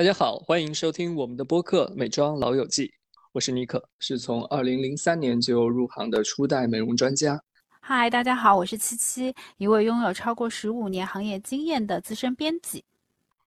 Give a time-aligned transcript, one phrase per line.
[0.00, 2.86] 大家好，欢迎收听我们的播客《美妆老友记》，
[3.32, 7.38] 我是妮可，是从二零零三年就入行的初代美容专家。
[7.80, 12.82] 嗨，大家好，我是七七，一位拥有超过十五年行业经验的资深编辑。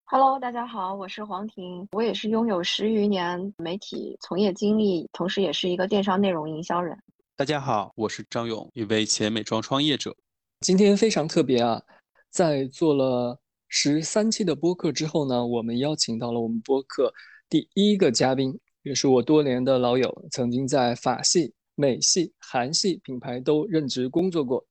[0.04, 6.96] Hello，大家好，我是黄婷，我也是拥有十余年媒体从业经历，同时也是一个电商内容营销人。
[7.36, 10.16] 大家好，我是张勇，一位前美妆创业者。
[10.60, 11.82] 今天非常特别啊，
[12.30, 13.40] 在做了
[13.76, 17.12] 十三期的播客之后呢，我们邀请到了我们播客
[17.50, 24.64] 第一个嘉宾，也是我多年的老友，曾经在法系、美系、韩系品牌都任职工作过。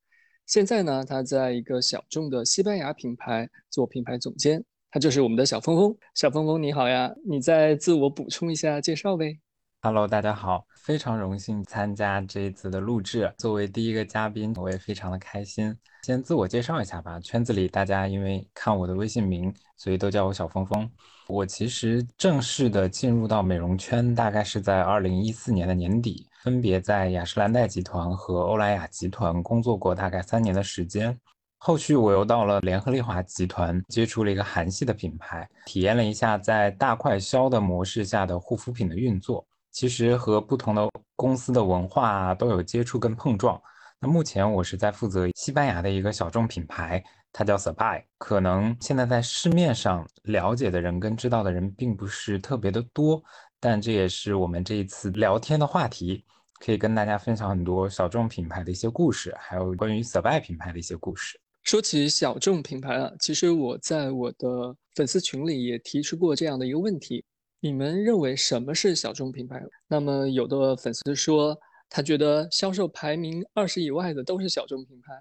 [0.45, 5.97] 现在呢，他在一个小众的西班牙品牌做品牌总监，他就是我们的小峰峰。
[6.15, 9.37] 小峰峰你好呀，你再自我补充一下介绍呗。
[9.85, 13.29] Hello，大家好，非常荣幸参加这一次的录制。
[13.37, 15.77] 作为第一个嘉宾，我也非常的开心。
[16.03, 20.89] 先自我介绍一下吧，圈子里大家因为看我的微信名，所以都叫我小峰峰。
[21.27, 31.19] 我其实正式的进入到美容圈，大概是在二零一四年的年底，分别在雅诗兰黛集团和欧莱雅集团工作过大概三年的时间。
[31.57, 39.45] 后续我又到了联合利华集团，接触了一个韩系的品牌，体验了一下在大快消的模式下的护肤品的运作。
[39.73, 43.61] 其实和不同的公司的文化都有接触跟碰撞。
[43.99, 48.03] 那目前我是在负责西班牙的一个小众品牌，它叫 Sabai。
[48.17, 53.21] 可能现在在市面上了解的人跟知道的人并不是特别的多，
[53.59, 56.23] 但这也是我们这一次聊天的话题，
[56.59, 61.39] 可以跟大家分享很多小众品牌的一些故事，还有关于 Sabai 品牌的一些故事。
[61.63, 67.23] 说起小众品牌啊，其实我在我的粉丝群里也提出过这样的一个问题。
[67.63, 69.63] 你们认为什么是小众品牌？
[69.87, 71.57] 那么有的粉丝说，
[71.87, 75.13] 他觉得销售排名二十以外的都是小众品牌；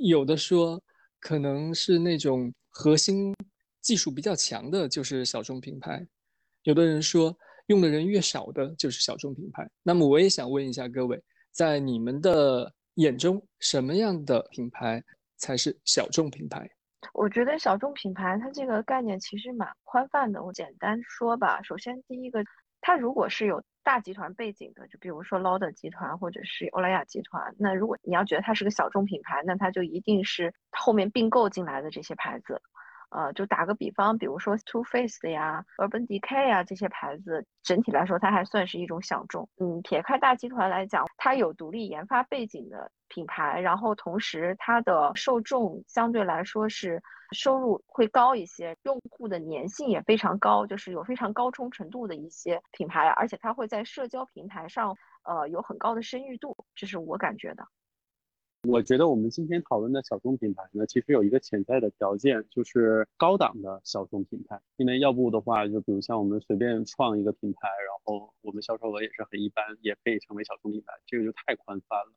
[0.00, 0.82] 有的说，
[1.20, 3.34] 可能是那种核心
[3.82, 6.02] 技术比较强的，就是小众品牌；
[6.62, 7.36] 有的人说，
[7.66, 9.70] 用的人越少的就是小众品牌。
[9.82, 15.04] 那么我也想问一下各位，在你们的眼中，什么样的品牌
[15.36, 16.66] 才是小众品牌？
[17.12, 20.42] 我觉得小众品牌它这个概念其实蛮宽泛的。
[20.42, 22.44] 我简单说吧，首先第一个，
[22.80, 32.60] 它如果是有大集团背景的，就比如说 Lauder 集团或者是欧莱雅集团，那如果你要觉得它是个小众品牌，那它就一定是后面并购进来的这些牌子。
[33.10, 39.48] 呃，就打个比方，比如说 Too Faced 呀、Urban Decay 啊这些牌子，整体来说它还算是一种小众。
[39.58, 47.02] 嗯，撇开大集团来讲，它有独立研发背景的品牌，然后同时它的受众相对来说是
[47.32, 57.66] 收入会高一些，用户的粘性也非常高，就是有非常高忠诚度的一些品牌，而且它会在社交平台上，呃，有很高的声誉度，这是我感觉的。
[58.66, 64.60] 我觉得我们今天讨论的小众品牌呢，其实有一个潜在的条件，就是高档的小众品牌。
[64.76, 72.12] 因为要不的话，就比如像我们随便创一个品牌，然后我们销售额也是很一般，也可以成为小众品牌，这个就太宽泛了。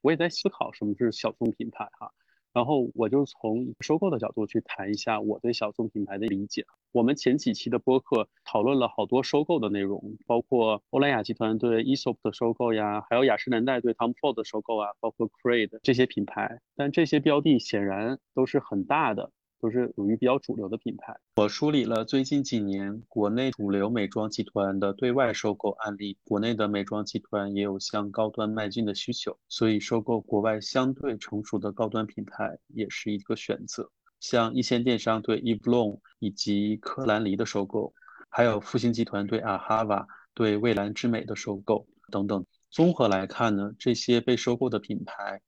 [0.00, 2.12] 我也在思考什么是小众品牌哈。
[2.58, 6.66] 然后我就从收购的角度去谈一下我对小众品牌的理解。
[6.90, 16.58] 我们前几期的播客讨论了好多收购的内容，包括欧莱雅集团对 Esop 的收购呀，还有雅诗兰黛对 Tom Ford 的收购啊，包括 Creed 这些品牌。
[16.74, 19.30] 但这些标的显然都是很大的。
[19.60, 21.16] 都是属于比较主流的品牌。
[21.36, 33.90] 我梳理了最近几年国内主流美妆集团的对外收购案例，国内的美妆集团也有向高端迈进的需求，所以收购国外相对成熟的高端品牌也是一个选择。
[34.20, 37.94] 像一线电商对 Eve Lom 以及科兰黎的收购，
[38.28, 42.44] 还有复星集团对 Ahava、对蔚蓝之美的收购等等。
[42.70, 45.40] 综合来看呢，这些被收购的品牌，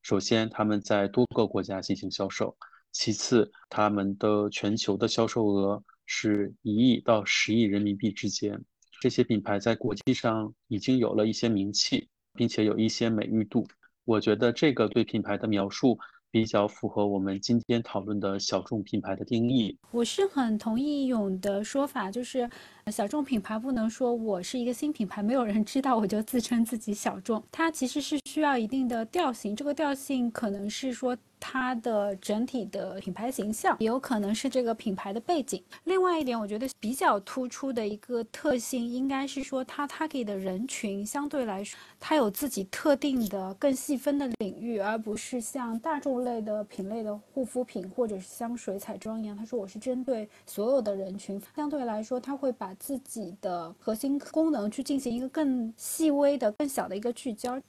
[0.00, 2.56] 首先他们在多个国家进行销售。
[2.94, 8.64] 其次，他们的全球的销售额是一亿到十亿人民币之间。
[9.00, 13.66] 这些品牌在国际上已经有了一些名气，并且有一些美誉度。
[14.04, 15.98] 我觉得这个对品牌的描述
[16.30, 19.76] 比较符合我们今天讨论的小众品牌的定义。
[19.90, 22.48] 我是很同意勇的说法，就是
[22.92, 27.42] 小众品牌不能说我是一个新品牌，没有人知道我就自称自己小众。
[27.50, 31.16] 它其实是需要一定的调性，这个调性可能是说。
[31.46, 35.62] 它的整体的品牌形象也有可能是这个品牌的背景。
[35.84, 49.36] 另外一点，我觉得比较突出的一个特性，应该是说它它给的人群相对来说，它有自己特定的更细分的领域，而不是像大众类的品类的护肤品或者是香水、彩妆一样。
[49.36, 57.60] 他说我是针对所有的人群，相对来说，他会把自己的核心功能去进行一个更细微的、更小的一个聚焦。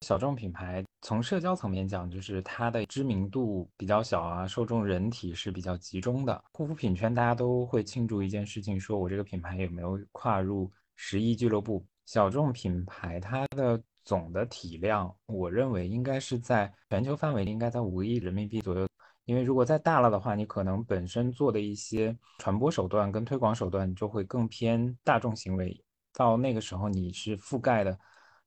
[0.00, 6.42] 小众品牌从社交层面讲，就是它的知名度比较小啊，受众人体是比较集中的。
[6.52, 11.84] 护肤品圈大家都会庆祝一件事情，说我这个品牌有没有跨入十亿俱乐部。
[12.06, 18.88] 小众品牌它的总的体量，我认为应该是在全球范围应该在五亿人民币左右。
[19.26, 25.78] 因为如果再大了的话，你可能本身做的一些传播手段跟推广手段就会更偏大众行为，
[26.14, 27.96] 到那个时候你是覆盖的。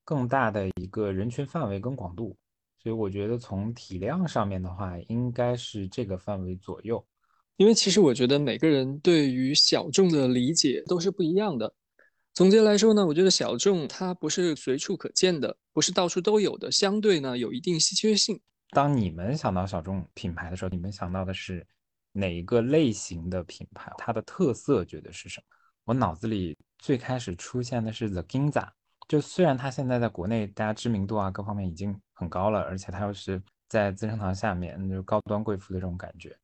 [0.04, 2.36] 更大的一个人群范围跟广度，
[2.82, 7.06] 所以我觉得从体量上面的话，应该是这个范围左右。
[7.58, 11.74] 因为其实我觉得每个人对于小众的理解都是不一样的。
[12.34, 18.42] 总结来说呢，我觉得小众它不是随处可见的，不是到处都有的，相对呢有一定稀缺性。
[18.72, 21.64] 当你们想到小众品牌的时候，你们想到的是
[22.12, 23.92] 哪一个类型的品牌？
[24.00, 25.46] 它的特色觉得是什么？
[25.86, 28.68] 我脑子里最开始出现的是 The Ginza。
[29.08, 36.36] 就虽然它现在在国内大家知名度啊各方面已经很高了，而且它又是在资生堂下面，就高端贵妇的这种感觉。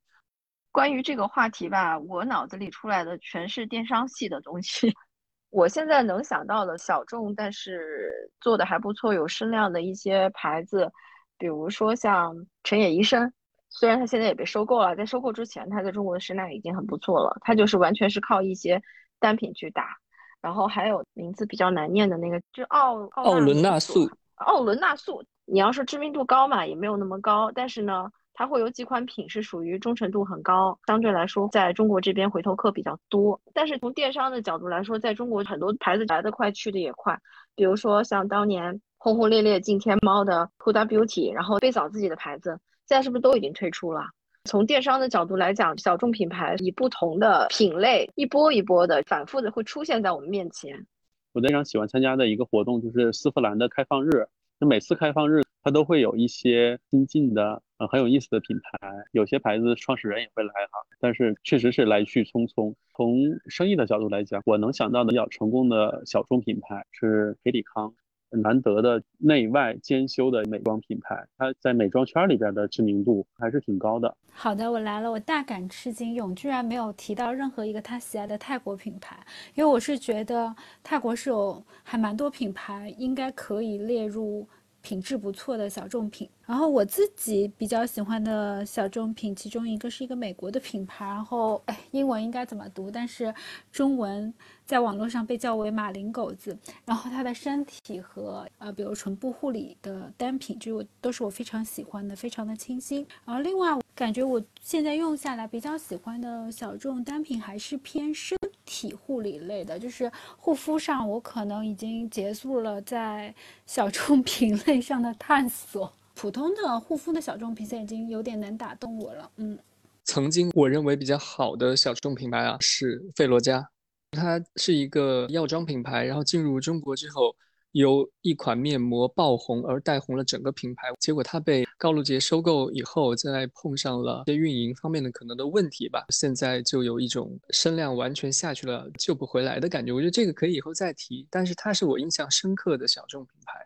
[0.72, 4.94] 关于这个话题吧，我脑子里出来的全是电商系的东西。
[5.50, 10.92] 我现在能想到的小众，但是做的还不错、有声量的一些牌子，
[11.40, 13.34] 比如说像陈野医生，
[13.70, 17.36] 虽然它现在也被收购了，在收购之前，它在中国的声量已经很不错了。
[17.42, 18.80] 它就是完全是靠一些
[19.18, 19.98] 单品去打。
[20.42, 25.24] 然后还有名字比较难念的那个，就奥奥伦纳素，奥伦纳素。
[25.46, 33.42] 你要说知名度高嘛，也没有那么高，但是呢，它会有几款品是属于忠诚度很高，相对来说在中国这边回头客比较多。
[33.52, 37.20] 但是从电商的角度来说，在中国很多牌子来得快去的也快，
[37.56, 44.04] 比如说像当年轰轰烈烈进天猫的 Huda Beauty，然后贝嫂自己的牌子，现在是不是都已经退出了？
[44.50, 50.88] 从电商的角度来讲，小众品牌以不同的品类一波一波的反复的会出现在我们面前。
[51.34, 54.26] 我非常喜欢参加的一个活动就是丝芙兰的开放日。
[54.58, 60.80] 那每次开放日，它都会有一些新进的、呃很有意思的品牌，有些牌子创始人也会来哈。
[61.00, 62.74] 但是确实是来去匆匆。
[62.96, 63.20] 从
[63.50, 67.94] 生意的角度来讲，我能想到的比较成功的小众品牌是培里康。
[68.32, 74.16] 难得的内外兼修的美妆品牌，它在美妆圈里边的知名度还是挺高的。
[74.32, 79.18] 好的，我来了，我大感吃惊，勇居然没有提到任何一个他喜爱的泰国品牌，
[79.56, 84.48] 因为我是觉得泰国是有还蛮多品牌应该可以列入。
[84.82, 92.90] 品质不错的小众品，然后我自己比较喜欢的小众品，其中一个是一个美国的品牌，然后哎，英文应该怎么读？
[92.90, 93.32] 但是
[93.72, 94.34] 中文
[94.66, 96.58] 在网络上被叫为马林狗子。
[96.86, 103.06] 然后它的身体和呃，比如唇部护理的单品，就都是我非常喜欢的，非常的清新。
[103.26, 108.36] 然后另外，感觉我现在用下来比较喜欢的小众单品还是偏身
[108.66, 113.32] 体护理类的，就是护肤上，我可能已经结束了在
[113.68, 115.94] 小众 品类上的探索。
[116.20, 119.32] 普通的护肤的小众品牌已经有点难打动我了。
[119.38, 119.58] 嗯，
[120.04, 123.66] 曾经我认为比较好的小众品牌啊是费洛嘉，
[124.12, 127.34] 它是一个药妆品牌，然后进入中国之后。
[127.74, 139.94] 由一款面膜爆红而带红了整个品牌，结果它被高露洁收购以后，再碰上了些运营方面的可能的问题吧，现在就有一种声量完全下去了救不回来的感觉。
[139.94, 143.64] 我觉得这个可以以后再提，但是它是我印象深刻的小众品牌。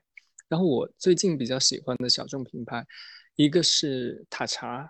[0.53, 2.85] 然后我最近比较喜欢的小众品牌，
[3.35, 4.87] 一个是塔查，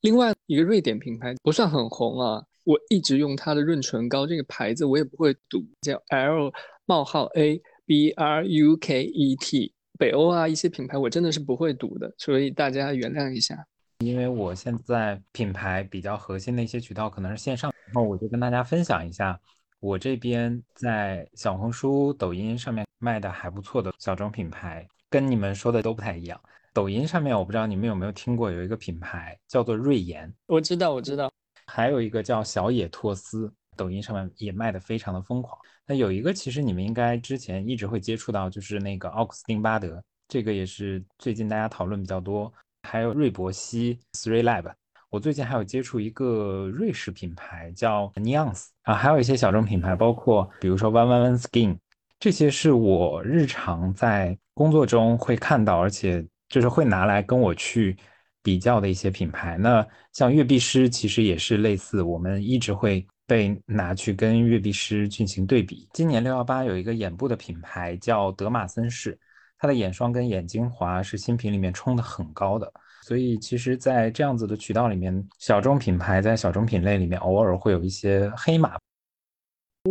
[0.00, 6.52] 另外一个瑞典品牌不算很红啊，我一直用它的润唇膏，这个牌子我也不会读，叫 L
[6.84, 7.62] 冒号 A。
[7.86, 13.66] B R U K E T，北欧啊一些品牌我真的是不会读的，所以大家原谅一下。
[14.00, 19.40] 因为我现在品牌比较核心的一些渠道可能是线上，然后我就跟大家分享一下
[19.80, 26.40] 我这边在小红书、抖音上面卖的还不错的小众品牌，跟你们说的都不太一样。
[26.72, 31.32] 抖音上面我不知道你们有没有听过，有一个品牌叫做瑞妍，我知道我知道，
[31.66, 35.58] 还有一个叫小野拓司，抖音上面也卖的非常的疯狂。
[35.86, 42.52] 那有一个，其实你们应该之前一直会接触到，就是那个奥克斯丁巴德，这个也是最近大家讨论比较多。
[42.82, 44.72] 还有瑞博西 Three Lab，
[45.10, 51.78] 我最近还有接触一个瑞士品牌叫 Nuance 啊，还有一些小众品牌，包括比如说 One One One Skin，
[52.18, 57.96] 这些是我日常在工作中会看到，而且就是会拿来跟我去
[58.42, 59.56] 比较的一些品牌。
[59.58, 63.06] 那像悦碧诗其实也是类似，我们一直会。
[63.28, 65.86] 被拿去跟悦碧诗进行对比。
[65.92, 69.18] 今年六幺八有一个眼部的品牌叫德玛森氏，
[69.58, 72.72] 它的眼霜跟眼精华是新品里面冲的很高的。
[73.02, 78.78] 所以其实，在这样子的渠道里面，小众品牌在小众品类里面偶尔会有一些黑马。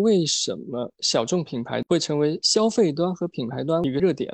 [0.02, 4.32] 为什么小众品牌会成为消费端和品牌端一个热点？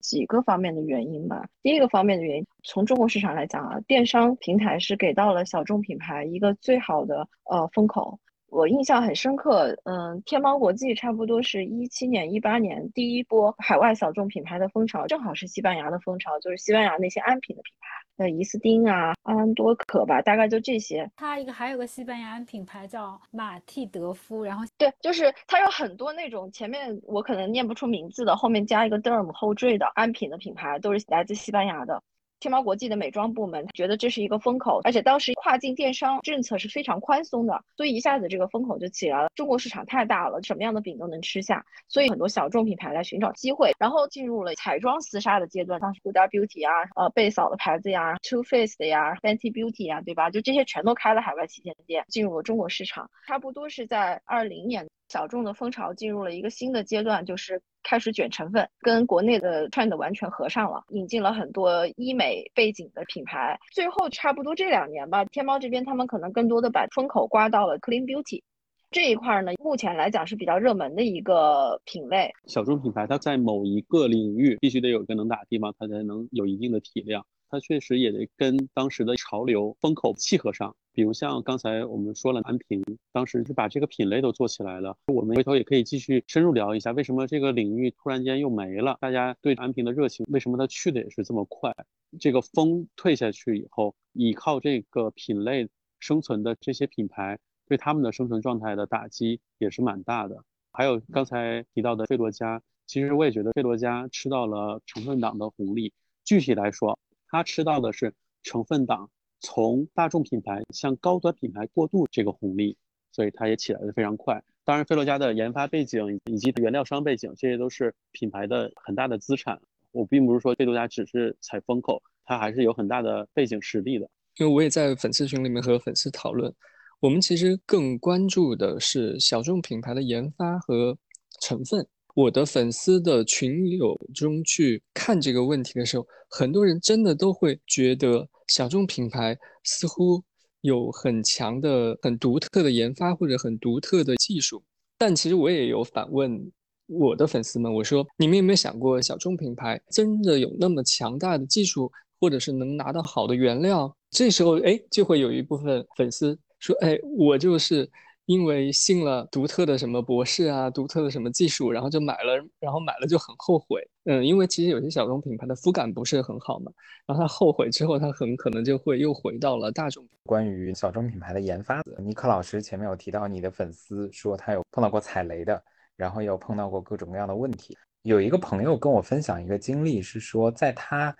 [0.00, 1.44] 几个方面的原因吧。
[1.62, 8.18] 第一个方面的原因，从中国市场来讲啊，电商平台是给到了小众品牌一个最好的呃风口。
[8.48, 21.10] 我印象很深刻，嗯，天猫国际差不多是一七年、一八年第一波海外小众品牌的风潮，正好是西班牙的风潮，就是西班牙那些安品的品牌，那伊斯丁啊、安多可吧，大概就这些。
[21.16, 32.02] 它一个还有个西班牙品牌叫马蒂德夫，然后对，就是它有很多那种前面我可能念不出名字的，后面加一个 derm 后缀的安品的品牌，都是来自西班牙的。
[32.38, 39.28] 天猫国际的美妆部门觉得这是一个风口，而且当时跨境电商政策是非常宽松的，所以一下子这个风口就起来了。
[39.34, 50.30] 中国市场太大了，什么样的饼都能吃下，所以很多小众品牌来寻找机会，然后进入了彩妆厮杀的阶段，像是 Good Beauty 啊，呃贝嫂的牌子呀，Too Faced 呀，Fenty Beauty 呀，对吧？
[50.30, 53.10] 就这些全都开了海外旗舰店，进入了中国市场。
[53.26, 54.86] 差不多是在二零年。
[55.08, 63.56] 小众的风潮进入了一个新的阶段，就是开始卷成分，跟国内的 trend 完全合上了，引进了很多医美背景的品牌。
[63.72, 68.42] 最后差不多这两年吧，天猫这边他们可能更多的把风口刮到了 clean beauty
[68.90, 72.32] 这一块呢，目前来讲是比较热门的一个品类。
[72.46, 77.24] 小众品牌它在某一个领域必须得有一个能打的地方，它才能有一定的体量。
[77.48, 84.96] 它确实也得跟当时的潮流风口契合上，比如像刚才我们说了安瓶，当时是把这个品类都做起来了。
[85.06, 88.96] 我们回头也可以继续深入聊一下，为什么这个领域突然间又没了？
[89.00, 91.72] 大家对安瓶的热情，为什么它去的也是这么快？
[92.18, 97.38] 这个风退下去以后，依靠这个品类生存的这些品牌，
[97.68, 100.42] 对他们的生存状态的打击也是蛮大的。
[100.72, 105.92] 还有刚才提到的费洛嘉，其实我也觉得费洛嘉吃到了成分党的红利。
[106.24, 106.98] 具体来说，
[107.28, 112.76] 他吃到的是成分党从大众品牌向高端品牌过渡这个红利，
[113.12, 114.42] 所以它也起来的非常快。
[114.64, 119.60] 当然，菲洛嘉的研发背景以及原料商背景，这些都是品牌的很大的资产。
[119.92, 124.08] 我并不是说菲洛嘉只是踩风口，它还是有很大的背景实力的。
[124.38, 126.52] 因为我也在粉丝群里面和粉丝讨论，
[127.00, 130.98] 我们其实更关注的是小众品牌的研发和
[131.40, 131.86] 成分。
[132.16, 140.24] 我的粉丝的群友中去看这个问题的时候，很多人真的都会觉得小众品牌似乎
[140.62, 144.62] 有很强的、很独特的研发或者很独特的技术。
[144.96, 146.50] 但其实我也有反问
[146.86, 153.94] 我的粉丝们，我说：你们有没有想过，小众品牌真的有那么强大的技术，或者是能拿到好的原料？
[154.10, 157.86] 这时候，哎，就会有一部分粉丝说：哎，我就是。
[158.26, 163.88] 因为信了独特的什么博士啊，独特的什么技术，然后就买了，然后买了就很后悔。
[164.04, 166.70] 嗯，因为其实有些小众品牌的肤感不是很好嘛，
[167.06, 170.04] 然后他后悔之后，他很可能就会又回到了大众。
[170.24, 175.62] 关于小众品牌的研发，尼克老师前面有提到你的粉丝说他有碰到过踩雷的，
[175.96, 177.78] 然后有碰到过各种各样的问题。
[178.02, 181.16] 有一个朋友跟我分享一个经历，是说在他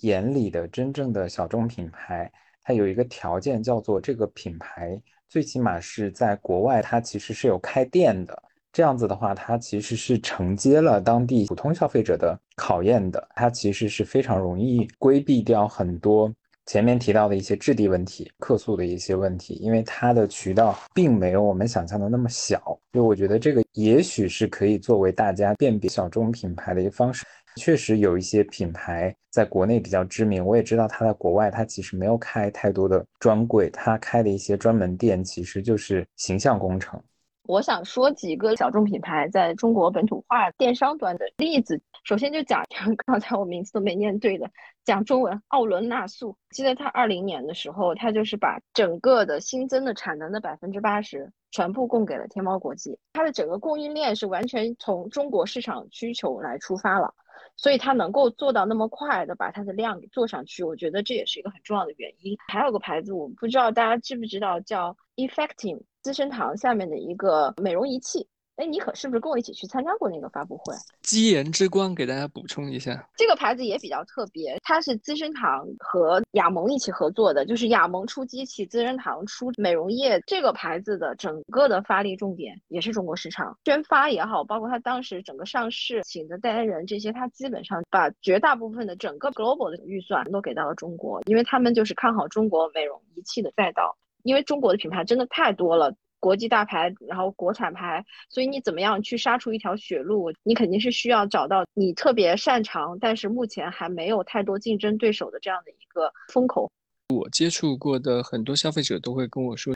[0.00, 2.30] 眼里的真正的小众品牌，
[2.62, 5.00] 它有一个条件叫做这个品牌。
[5.28, 8.42] 最起码是在国外，它其实是有开店的。
[8.72, 13.26] 这样子的话，它其实是承接了当地普通消费者的考验的。
[13.34, 16.30] 它其实是非常容易规避掉很多
[16.66, 22.78] 前面提到的一些质地问题、客诉的一些问题，因为它的渠道并没有我们想象的那么小。
[22.92, 27.24] 就我觉得这个也许是可以作为大家辨别小众品牌的一个方式。
[27.56, 37.02] 确实有一些品牌在国内比较知名，我也知道它在国外，它其实没有开太多的专柜，它开的一些专门店其实就是形象工程。
[37.48, 41.80] 我想说几个小众品牌在中国本土化电商端的例子。
[42.04, 42.64] 首先就讲，
[43.06, 44.50] 刚才我名字都没念对的，
[44.84, 46.36] 讲中文，奥伦纳素。
[46.50, 57.14] 记得他二零年的时候，他就是把整个的新增的产能的百分之八十全部供给了天猫国际，它的整个供应链是完全从中国市场需求来出发了。
[57.56, 62.36] 所以它能够做到那么快的把它的量给做上去，我觉得这也是一个很重要的原因。
[62.46, 68.28] 还有个牌子，我不知道大家知不知道，叫 Effective 资生堂下面的一个美容仪器。
[68.56, 70.74] 哎，你可是不是跟我一起去参加过那个发布会？
[71.02, 80.22] 基颜之光给大家补充一下，这个牌子也比较特别，它是资生堂和雅萌一起合作的，就是雅萌出机器，资生堂出美容液。
[80.26, 95.94] 这个牌子的整个的发力重点也是中国市场，宣发也好，包括它当时整个上市请的代言人这些，它基本上把绝大部分的整个 global 的预算都给到了中国，因为他们就是看好中国美容仪器的赛道，因为中国的品牌真的太多了。
[96.26, 100.32] 国际大牌，然后国产牌，所以你怎么样去杀出一条血路？
[100.42, 106.68] 你肯定是需要找到你特别擅长，但是目前还没有太多竞争对手的这样的一个风口。
[107.14, 109.72] 我接触过的很多消费者都会跟我说，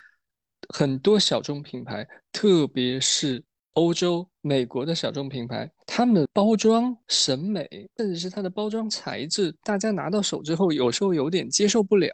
[0.74, 3.40] 很多小众品牌，特别是
[3.74, 7.64] 欧洲、美国的小众品牌，他们的包装审美，
[7.96, 12.10] 甚至是它的包装材质，大家拿到手之后，有时候有点接受不了。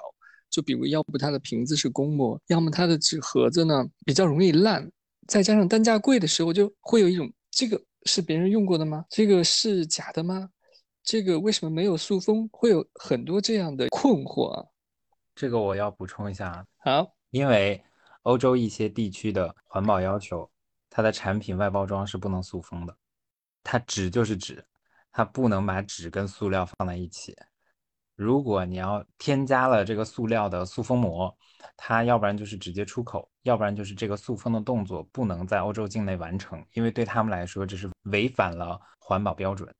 [0.56, 4.90] 就比如，要不它的瓶子是公模，要么它的纸盒子呢比较容易烂，
[5.26, 9.04] 再加上单价贵的时候，就会有一种这个是别人用过的吗？
[9.10, 10.48] 这个是假的吗？
[11.02, 12.48] 这个为什么没有塑封？
[12.50, 14.64] 会有很多这样的困惑啊。
[15.34, 17.84] 这个我要补充一下，好，因为
[18.22, 20.50] 欧洲一些地区的环保要求。
[20.88, 22.96] 它的产品外包装是不能塑封的，
[23.62, 24.64] 它纸就是纸，
[25.12, 27.36] 它不能把纸跟塑料放在一起。
[28.16, 31.32] 如果你要添加了这个塑料的塑封膜，
[31.76, 39.70] 它要不然就是直接出口，要不然就是这个塑封的动作不能在欧洲境内完成，因为对他们来说这是违反了环保标准。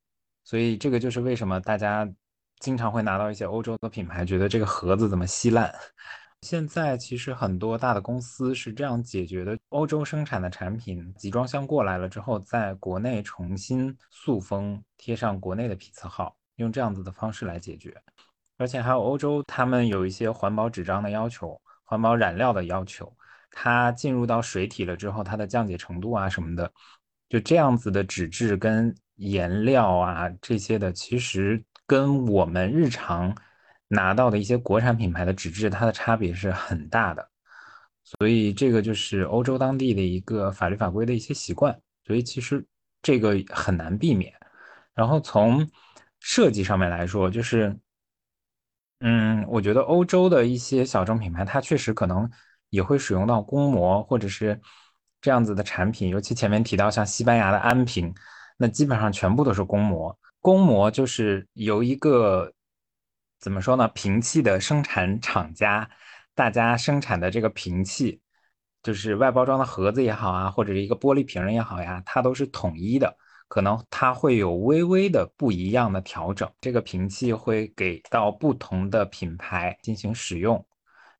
[0.43, 2.07] 所以这个就是为什么大家
[2.59, 5.73] 经常会拿到一些欧洲的品牌，觉得这个盒子怎么稀烂。
[6.43, 17.99] 现在其实很多大的公司是这样解决的：欧洲生产的产品集装箱过来了之后，在国内重新塑封，贴上国内的批次号，用这样子的方式来解决。
[18.57, 23.15] 而且还有欧洲，他们有一些环保纸张的要求、环保染料的要求，
[23.51, 26.71] 它进入到水体了之后，它的降解程度啊什么的，
[27.29, 33.35] 就这样子的纸质跟颜料啊这些的，其实跟我们日常。
[33.89, 37.25] 拿到的一些国产品牌的纸质，它的差别是很大的，
[38.03, 41.73] 所以这个就是欧洲当地的一个法律法规的一些习惯，
[42.05, 42.67] 所以其实
[43.01, 44.33] 这个很难避免。
[44.93, 45.65] 然后从
[46.19, 47.73] 设计上面来说，就是，
[48.99, 52.29] 嗯，我觉得欧洲的一些小众品牌，它确实可能
[52.69, 54.59] 也会使用到公模或者是
[55.21, 58.13] 这样子的产品，尤其前面提到像西班牙的安瓶，
[58.57, 60.17] 那基本上全部都是公模。
[60.41, 62.51] 公模就是由一个
[63.39, 63.87] 怎么说呢？
[63.89, 65.87] 瓶器的生产厂家，
[66.33, 68.19] 大家生产的这个瓶器，
[68.81, 73.15] 就是外包装的盒子也好啊，或者是一个玻璃瓶也好呀，它都是统一的。
[73.47, 76.49] 可能它会有微微的不一样的调整。
[76.61, 80.63] 这个瓶器会给到不同的品牌进行使用。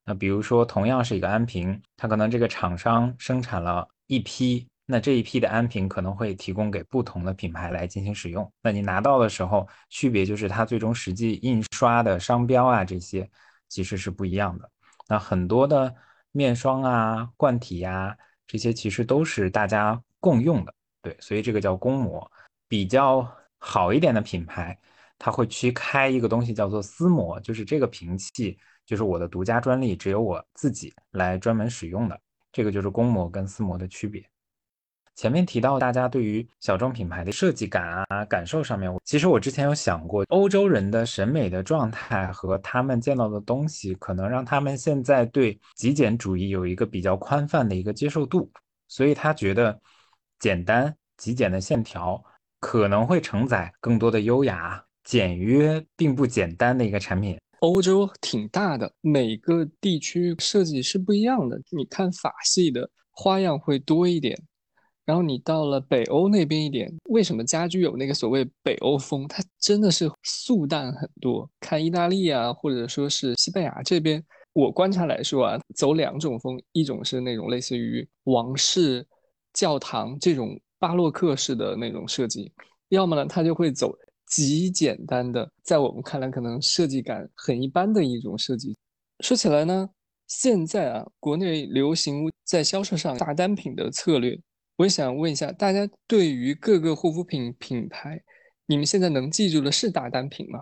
[0.04, 4.68] 那比如说，同样是一个安瓶，它可能这个厂商生产了一批。
[4.90, 8.50] 那这一批的安瓶可能会提供给不同的品牌来进行使用。
[8.62, 13.30] 那你拿到的时候，区别就是它最终实际印刷的商标啊，这些
[13.68, 14.72] 其实是不一样的。
[15.10, 15.94] 那很多的
[16.32, 18.16] 面霜啊、罐体呀，
[18.48, 20.74] 这些其实都是大家共用的。
[21.02, 22.30] 对，所以这个叫公模。
[22.70, 23.26] 比较
[23.60, 24.78] 好一点的品牌，
[25.18, 32.20] 它会去开一个东西叫做私模，就是这个瓶器就是我的独家专利，只有我自己来专门使用的。
[32.52, 34.22] 这个就是公模跟私模的区别。
[35.16, 48.52] 前面提到大家对于小众品牌的设计感啊感受上面，其实我之前有想过，欧洲人的审美的状态和他们见到的东西，可能让他们现在对极简主义有一个比较宽泛的一个接受度，
[48.90, 49.80] 所以他觉得
[50.40, 52.24] 简单极简的线条
[52.60, 57.38] 可能会承载更多的优雅，简约并不简单的一个产品。
[57.62, 64.38] 欧洲挺大的，每个地区设计是不一样的，你看法系的花样会多一点。
[65.06, 69.26] 然后你到了北欧那边一点，为什么家居有那个所谓北欧风？
[69.28, 71.50] 它真的是素淡很多。
[71.62, 74.22] 看意大利啊，或者说是西班牙这边，
[74.52, 79.08] 我观察来说啊，走两种风，一种是那种类似于王室
[79.58, 82.54] 教堂这种巴洛克式的那种设计，
[82.90, 83.92] 要么呢，它就会走
[84.28, 88.78] 极简单的，在我们看来可能设计感很一般的一种设计。
[89.22, 89.90] 说起来呢，
[90.28, 94.40] 现在啊，国内流行在销售上大单品的策略。
[94.76, 98.22] 我想问一下大家，对于各个护肤品品牌，
[98.68, 100.60] 你们现在能记住的是大单品吗？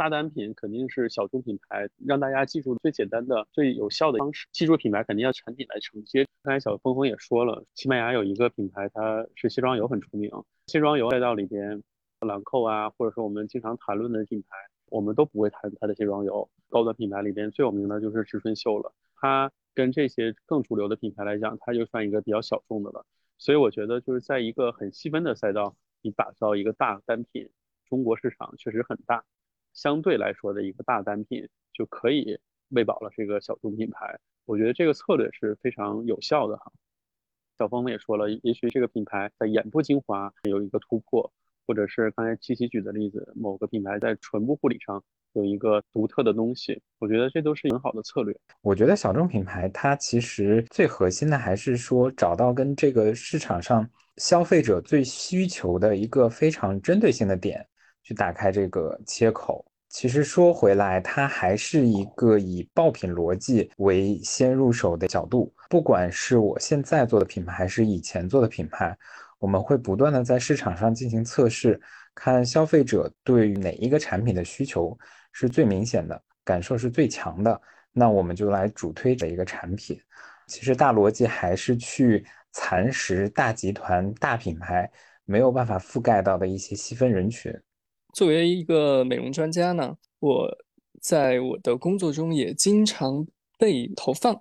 [0.00, 4.48] 大单品肯定是小众品牌，让大家记住最简单的、最有效的方式。
[4.50, 6.26] 记住品牌肯定要产品来承接。
[6.42, 10.30] 刚才小峰峰也说了，西班牙有一个品牌，它是卸妆油很出名。
[10.68, 11.82] 卸妆油赛道里边，
[12.20, 16.48] 兰蔻啊，或者说我们经常谈论的品牌，我们都不会谈它的卸妆油。
[16.70, 19.52] 高端品牌里边最有名的就是植村秀了，它。
[19.74, 23.04] 跟这些更主流的品牌来讲，它就算一个比较小众的了。
[23.36, 27.50] 所以我觉得就是在一个很细分的赛道，你打造一个大单品，
[27.86, 29.24] 中国市场确实很大，
[29.72, 32.38] 相对来说的一个大单品就可以
[32.70, 34.18] 喂饱了这个小众品牌。
[34.46, 36.72] 我觉得这个策略是非常有效的哈。
[37.58, 41.32] 小峰也说了，也许这个品牌在眼部精华有一个突破，
[41.66, 45.02] 或者是刚才七七举的例子，某个品牌在唇部护理上。
[45.34, 48.36] 有一个独特的东西，我觉得这都是很好的策略。
[48.62, 57.64] 我觉得小众品牌它其实最核心的还是说找到跟这个市场上消费者最需求的一个非常针对性的点，
[58.02, 59.64] 去打开这个切口。
[59.88, 65.52] 其实说回来，它还是一个以爆品逻辑为先入手的角度。
[65.68, 68.96] 不管是我现在做的品牌，还是以前做的品牌，
[69.40, 71.80] 我们会不断的在市场上进行测试，
[72.14, 74.96] 看消费者对于哪一个产品的需求
[75.32, 77.60] 是最明显的，感受是最强的，
[77.92, 80.00] 那我们就来主推这一个产品。
[80.46, 84.88] 其实大逻辑还是去蚕食大集团、大品牌
[85.24, 87.52] 没有办法覆盖到的一些细分人群。
[88.12, 90.58] 作为一个美容专家呢，我
[91.00, 93.26] 在我的工作中也经常
[93.58, 94.40] 被投放。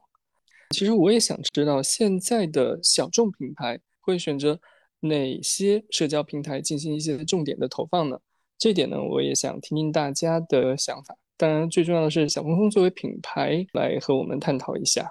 [0.71, 4.60] 其实我也想知道，现在的小众品牌会选择
[4.99, 8.19] 哪些社交平台进行一些重点的投放呢？
[8.58, 11.15] 这点呢，我也想听听大家的想法。
[11.38, 15.10] 当然，最重要的是小红书作为品牌来和我们探讨一下。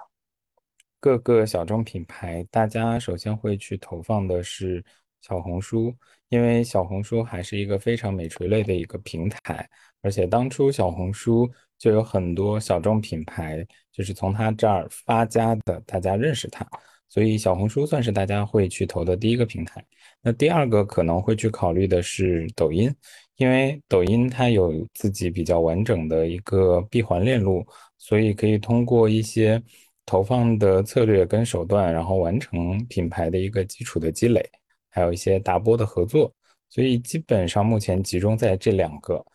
[0.99, 4.83] 各个小众品牌，大家首先会去投放的是
[5.21, 5.95] 小红书。
[6.29, 9.67] 因为小红书还是一个非常美垂类的一个平台，
[10.01, 16.67] 而且当初小红书就有很多小众品牌，就是从它这儿发家的，大家认识它，
[17.07, 19.83] 所以小红书算是大家会去投的第一个平台。
[20.21, 22.93] 那第二个可能会去考虑的是抖音，
[23.37, 27.65] 因为抖音它有自己比较完整的一个闭环链路，
[27.97, 29.61] 所以可以通过一些
[30.05, 34.47] 投放的策略跟手段，然后完成品牌的一个基础的积累。
[34.89, 36.33] 还有一些达播的合作，
[36.69, 39.25] 所以基本上目前集中在这两个。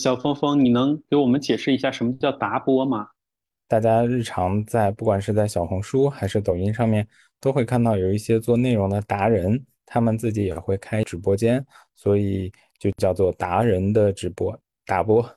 [0.00, 3.08] 小峰峰，你能给我们解释一下什么叫达播吗？
[3.68, 7.06] 大家日常在不管是在小红书还是抖音上面，
[7.40, 11.64] 都会看到有一些做内容的达人，他们自己也会开直播间，
[11.94, 15.28] 所以就叫做达人的直播达播。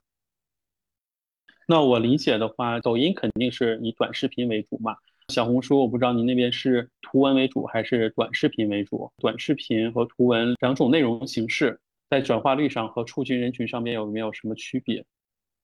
[1.67, 4.95] 那我理解的话，抖音肯定是以短视频为主嘛。
[5.29, 9.09] 小红书，我不知道您那边是图文为主还是短视频为主？
[9.17, 15.05] 短视频和图文两种内容形式，在转化率上和触及人群上面有没有什么区别？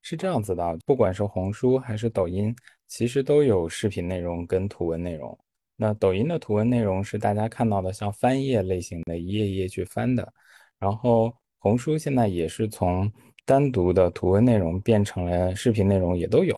[0.04, 2.56] 是这样子的，不管是红书还是抖音，
[2.88, 5.36] 其实都有视频内容跟图文内容。
[5.76, 10.32] 那抖音的图文内容是大家看到的像翻页类型的，一页一页去翻的。
[10.78, 13.12] 然后红书现在也是从
[13.46, 16.56] 单独的图文内容变成了视频内容，也都有。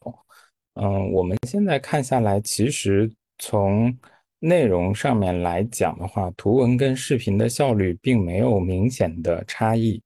[0.80, 3.96] 嗯，我们现在看下来，其实从
[4.38, 10.00] 内容上面来讲的话，图文跟视频的效率并没有明显的差异。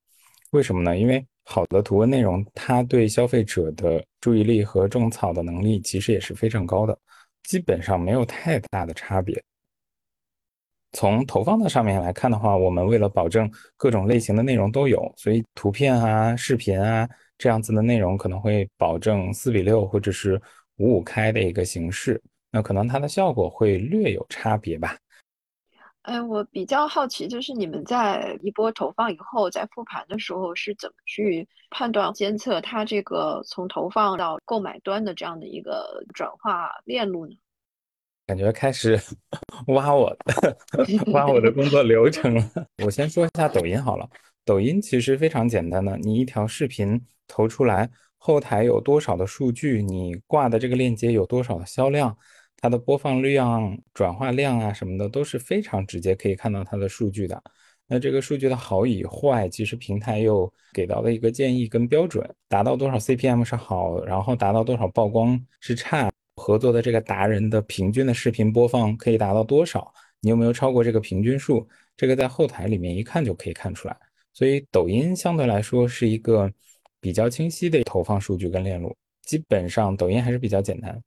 [0.51, 0.97] 为什么呢？
[0.97, 6.97] 因为好的图文内容，它对消费者的注意力和种草的能力其实也是非常高的，
[7.43, 9.43] 基本上没有太大的差别。
[10.93, 20.41] 从投放的上面来看的话，我们为了保证各种类型的内容都有，所以图片啊、视频啊这样子的内容可能会保证四比六或者是。
[20.81, 22.19] 五五开的一个形式，
[22.51, 24.97] 那可能它的效果会略有差别吧。
[26.01, 37.37] 哎，我比较好奇，就是你们在一波投放以后，在复盘的时候是怎么去判断、监测它这个从投放到购买端的这样的一个转化链路呢？
[38.25, 38.99] 感觉开始
[39.67, 40.57] 挖我的
[41.13, 42.43] 挖我的工作流程了。
[42.83, 44.09] 我先说一下抖音好了，
[44.43, 47.87] 抖音其实非常简单的，你一条视频投出来。
[48.23, 49.81] 后台有多少的数据？
[49.81, 52.15] 你挂的这个链接有多少的销量？
[52.57, 57.41] 它的播放量、转化量啊什么的都是非常直接可以看到它的数据的。
[57.87, 69.91] 那这个数据的好与坏，其实平台又给到的一个建议跟标准，达到多少 CPM 是好，然后达到多少曝光是差，合作的这个达人的平均的视频播放可以达到多少？
[70.19, 71.67] 你有没有超过这个平均数？
[71.97, 73.97] 这个在后台里面一看就可以看出来。
[74.31, 76.53] 所以抖音相对来说是一个。
[77.01, 81.01] 比较清晰的投放数据跟链路，基本上抖音还是比较简单。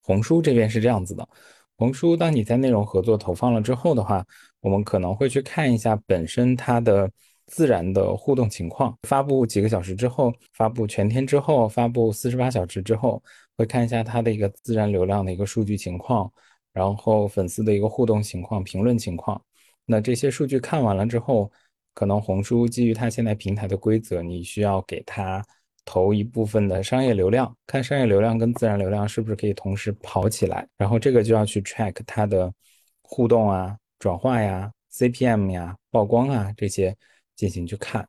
[0.00, 1.28] 红书这边是这样子的，
[1.76, 4.24] 红书当你在内容合作投放了之后的话，
[4.60, 7.10] 我们可能会去看一下本身它的
[7.46, 8.96] 自然的互动情况。
[9.02, 13.22] 发布几个小时之后，发布全天之后，发布四十八小时之后，
[13.56, 16.32] 会看一下它的一个自然流量的一个数据情况，
[16.72, 19.42] 然后粉丝的一个互动情况、评论情况。
[19.84, 21.50] 那这些数据看完了之后。
[21.98, 25.44] 可能红书基于它现在平台的规则，你需要给它
[25.84, 32.54] 投一部分的商业流量，看商业流量跟自然流量是不是可以同时跑起来，然后这个就要去 track 它的
[33.02, 36.96] 互动啊、转化呀、CPM 呀、曝光啊这些
[37.34, 38.08] 进行去看。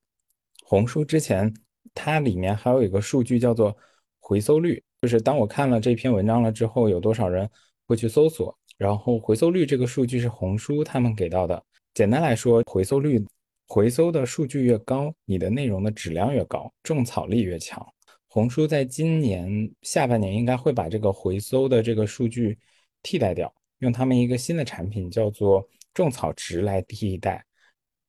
[0.64, 1.52] 红书之前
[1.96, 3.76] 它里面还有一个数据叫做
[4.20, 7.50] 回搜率，就是当我看了这篇文章了之后，有多少人
[7.88, 11.64] 会去搜索，然后回搜率这个数据是红书他们给到的。
[11.96, 13.26] 简单来说，回搜率。
[13.72, 17.86] 回收的数据越高，你的内容的质量越高，种草力越强。
[18.28, 22.58] 红书在今年下半年应该会把这个回收的这个数据
[23.04, 27.46] 替代掉，用他们一个新的产品叫做种草值来替代，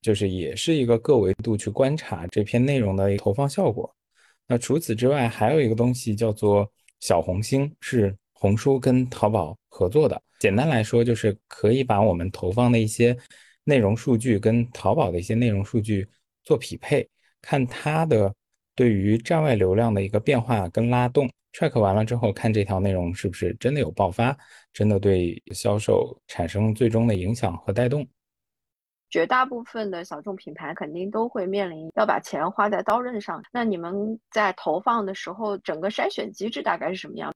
[0.01, 3.94] 就是也是一个个维度去观察这篇内容的投放效果。
[4.46, 6.66] 那除此之外，还有一个东西叫做
[7.01, 10.18] 小红星，是红书跟淘宝合作的。
[10.38, 13.14] 简单来说，就是可以把我们投放的一些
[13.70, 16.04] 内容数据跟淘宝的一些内容数据
[16.42, 17.09] 做匹配，
[17.40, 18.35] 看它的
[18.74, 21.30] 对于站外流量的一个变化跟拉动。
[21.52, 24.37] track 完了之后，看这条内容是不是真的有爆发，
[24.72, 28.06] 真的对销售产生最终的影响和带动。
[29.09, 33.42] 绝大部分的小众品牌肯定都会面临要把钱花在刀刃上。
[33.52, 37.33] 那你们在投放的时候，整个筛选机制大概是什么样？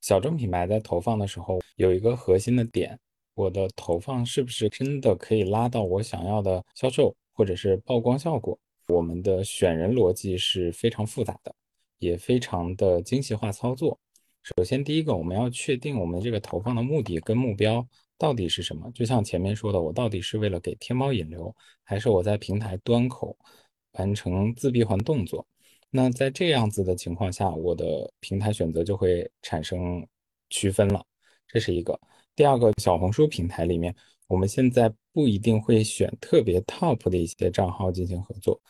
[0.00, 2.98] 小众品牌在投放的时候有一个核心的点，
[3.38, 8.58] 我的投放是不是真的可以拉到我想要的销售或者是曝光效果？
[8.88, 11.54] 我们的选人逻辑是非常复杂的，
[12.00, 13.96] 也非常的精细化操作。
[14.42, 17.86] 首先，第一个我们要确定我们这个投放的目的跟目标。
[18.16, 18.90] 到底是什么？
[18.92, 23.38] 就像前面说的，我到底是为了给天猫引流，还是我在平台端口
[23.92, 25.46] 完成自闭环动作？
[25.90, 30.04] 那在这样子的情况下，我的平台选择就会产生
[30.50, 31.04] 区分了。
[31.46, 31.96] 这是一个。
[32.38, 33.92] 第二个，小红书平台里面，
[34.28, 38.60] 我们现在不一定会选特别 top 的一些账号进行合作，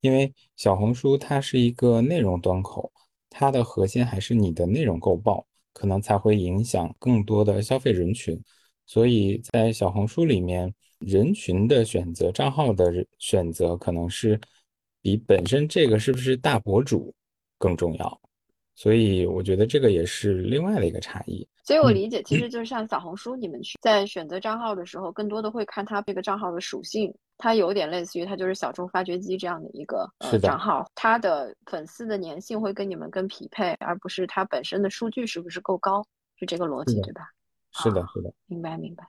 [0.00, 2.92] 因为小红书它是一个内容端口，
[3.30, 8.38] 它的核心还是你的内容够爆，可能才会影响更多的消费人群。
[8.84, 14.38] 所以在小红书里面，人群的选择、账号的选择，可能是
[15.00, 17.14] 比本身这个是不是大博主
[17.56, 18.20] 更重要。
[18.74, 21.46] 所以我觉得这个也是另外的一个差异。
[21.62, 36.04] 所以我理解，其实就是像小红书，你们去在选择账号的时候，更多的会看它这个账号的属性，它有点类似于它就是小众发掘机这样的一个呃账号，它的粉丝的粘性会跟你们更匹配，而不是它本身的数据是不是够高，
[36.38, 37.22] 是这个逻辑对吧？
[37.72, 39.08] 是的，是的，明白明白。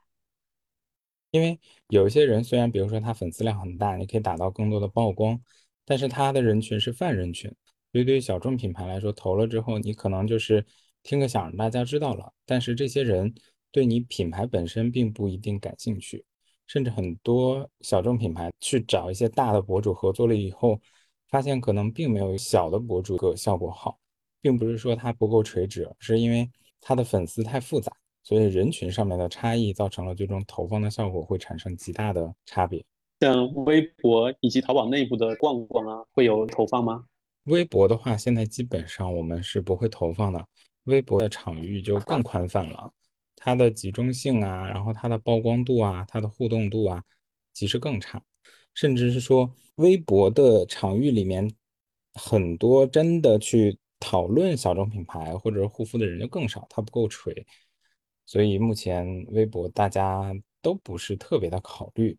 [1.31, 5.37] 因为有一些人，虽然比如说他粉丝量很大，你可以打到更多的曝光，
[5.83, 7.53] 但是他的人群是泛人群，
[7.95, 10.65] 所以对于小众品牌来说，投了之后，你可能就是
[11.01, 13.33] 听个响，大家知道了，但是这些人
[13.71, 16.25] 对你品牌本身并不一定感兴趣，
[16.67, 20.77] 甚至很多小众品牌去找一些大的博主合作了以后，
[21.29, 23.97] 发现可能并没有小的博主个效果好，
[24.41, 27.93] 并不是说它不够垂直，是因为他的粉丝太复杂。
[28.23, 32.83] 所以人群上面的差异造成了最终投放的效果会产生极大的差别。
[33.21, 37.05] 像微博以及淘宝内部的逛逛啊，会有投放吗？
[37.45, 40.47] 微博的话，现在基本上我们是不会投放的。
[40.85, 42.91] 微博的场域就更宽泛了，
[43.35, 47.03] 它的集中性啊，然后它的曝光度啊，它的互动度啊，
[47.53, 48.21] 其实更差。
[48.73, 51.51] 甚至是说，微博的场域里面，
[52.13, 57.45] 很多真的去讨论小众品牌或者护肤的人就更少，它不够垂。
[58.25, 62.17] 所以目前微博大家都不是特别的考虑，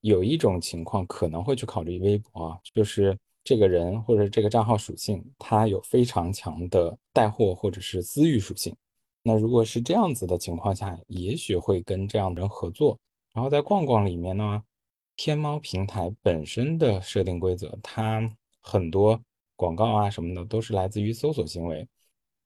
[0.00, 8.74] 有一种情况可能会去考虑微博啊，就是这个人或者这个账号属性，它有非常强的带货或者是私域属性。
[9.22, 12.98] 那如果是这样子的情况下，也许会跟这样的人合作。
[13.32, 14.62] 然后在逛逛里面呢，
[15.16, 18.28] 天猫平台本身的设定规则，它
[18.60, 19.20] 很多
[19.56, 21.88] 广告啊什么的都是来自于搜索行为，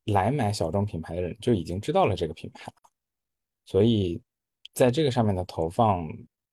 [0.05, 2.73] 来买小众品牌的人就已经知道了这个品牌。
[3.65, 4.21] 所以，
[4.75, 6.07] 在这个上面的投放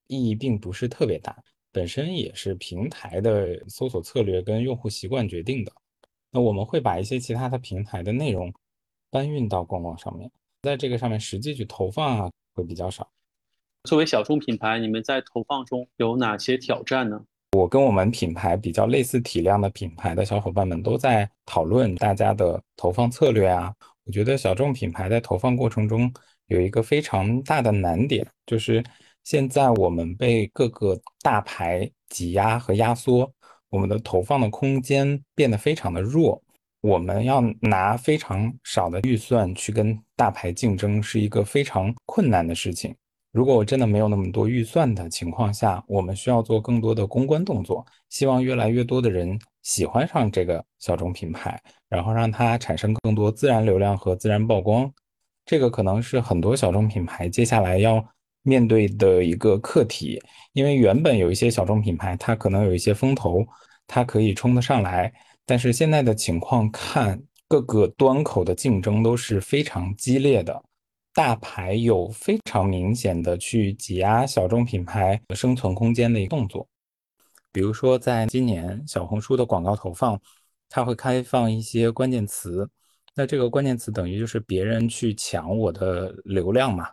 [0.08, 5.72] 意义并不是特别大，本身也是平台的搜索策略跟用户习惯决定的。
[6.32, 8.54] 那我们会把一些其他的平台的内容
[9.12, 10.32] 搬运到官网上面，
[10.62, 13.06] 在这个上面实际去投放啊，会比较少。
[13.84, 17.22] 作为小众品牌，你们在投放中有哪些挑战呢？
[17.58, 23.76] 我跟我们品牌比较类似体量的品牌的小伙伴们都在讨论大家的投放策略啊。
[24.06, 26.10] 我觉得小众品牌在投放过程中。
[26.48, 28.84] 有一个非常大的难点，就是
[29.24, 33.32] 现在我们被各个大牌挤压和压缩，
[33.70, 36.42] 我们的投放的空间变得非常的弱。
[36.82, 42.94] 我们要拿非常少的预算去跟大牌竞争，是一个非常困难的事情。
[43.32, 54.94] 如果我真的没有那么多预算的情况下，我们需要做更多的公关动作，希望越来越多的人喜欢上这个小众品牌，然后让它产生更多自然流量和自然曝光。
[55.46, 58.06] 这个可能是很多小众品牌接下来要
[58.44, 63.46] 面对的一个课题，因为原本有一些小众品牌，它可能有一些风投，
[63.88, 65.12] 它可以冲得上来，
[65.46, 70.64] 但是现在的情况看，各个端口的竞争都是非常激烈的，
[71.14, 76.68] 大牌有非常明显的去挤压小众品牌生存空间的一个动作，
[77.52, 80.20] 比如说在今年小红书的广告投放，
[80.70, 82.70] 它会开放一些关键词。
[83.16, 86.88] 那这个关键词等于就是别人去抢我的流量嘛？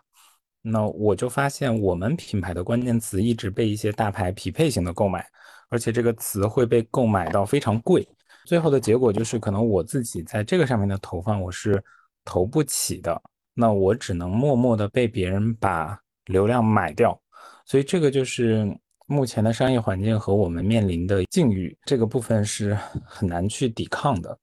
[0.61, 5.25] 那我就发现我们品牌的关键词一直被一些大牌匹配型的购买，
[5.69, 8.07] 而且这个词会被购买到非常贵。
[8.45, 11.83] 最后的结果就是，可能我自己在这个上面的投放我是
[12.23, 13.21] 投不起的，
[13.53, 17.19] 那我只能默默的被别人把流量买掉。
[17.65, 18.67] 所以这个就是
[19.07, 24.37] 目前的商业环境和我们面临的境遇，这个部分是很难去抵抗的。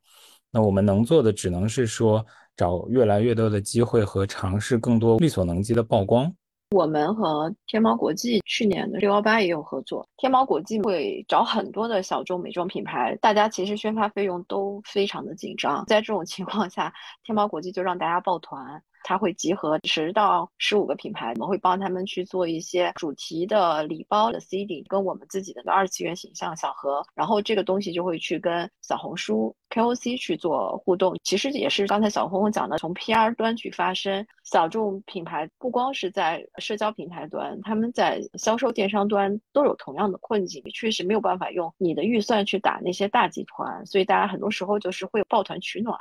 [0.50, 2.24] 那我们能做的只能是说，
[2.58, 6.30] 找越来越多的机会和尝试更多力所能及的曝光。
[6.76, 16.92] 我们和天猫国际去年的六幺八也有合作，天猫国际会找很多的小众美妆品牌，大家其实宣发费用都非常的紧张，在这种情况下，
[17.24, 18.60] 天猫国际就让大家抱团。
[19.08, 31.16] 它会集合十到十五个品牌，我们会帮他们去做一些主题的礼包的 CD，跟我们自己的二次元形象小盒，然后这个东西就会去跟小红书 KOC 去做互动。
[31.24, 45.98] 其实也是刚才小红红讲的，从 PR 端去发声，小众品牌不光是在社交平台端，他们在销售电商端都有同样的困境，确实没有办法用你的预算去打那些大集团，所以大家很多时候就是会抱团取暖。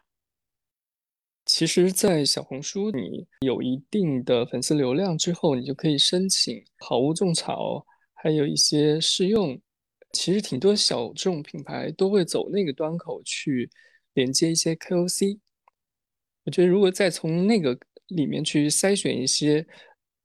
[1.57, 9.59] 其实，在小红书，你有一定的粉丝流量之后，你就可以申请好物种草，还有一些试用。
[10.13, 13.67] 其实挺多小众品牌都会走那个端口去
[14.13, 15.39] 连接一些 KOC。
[16.45, 17.75] 我觉得，如果再从那个
[18.09, 19.65] 里面去筛选一些，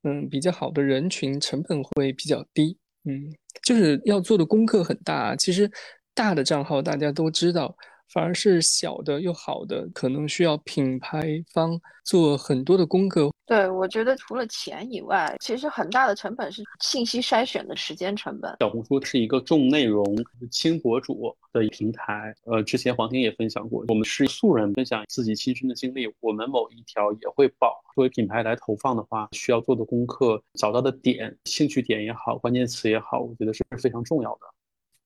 [0.03, 2.77] 嗯，比较好的人群，成本会比较低。
[3.05, 5.35] 嗯，就是要做的功课很大。
[5.35, 5.67] 其实，
[6.13, 7.75] 大的账号大家都知道。
[8.13, 13.31] 反而是小的又好的，可能需要品牌方做很多的功课。
[13.45, 18.55] 对，我觉得除了钱以外，其实很大的成本是信息筛选的时间成本。
[18.59, 20.05] 小红书是一个重内容
[20.51, 22.33] 轻博主的平台。
[22.45, 27.83] 呃，之前黄婷也分享过，我们是素人分享自己亲身的经历，我们某一条也会爆。
[27.95, 34.52] 作为品牌来投放的话，需要做的功课、找到的点、兴趣点也好，关键词也好，我觉得是非常重要的。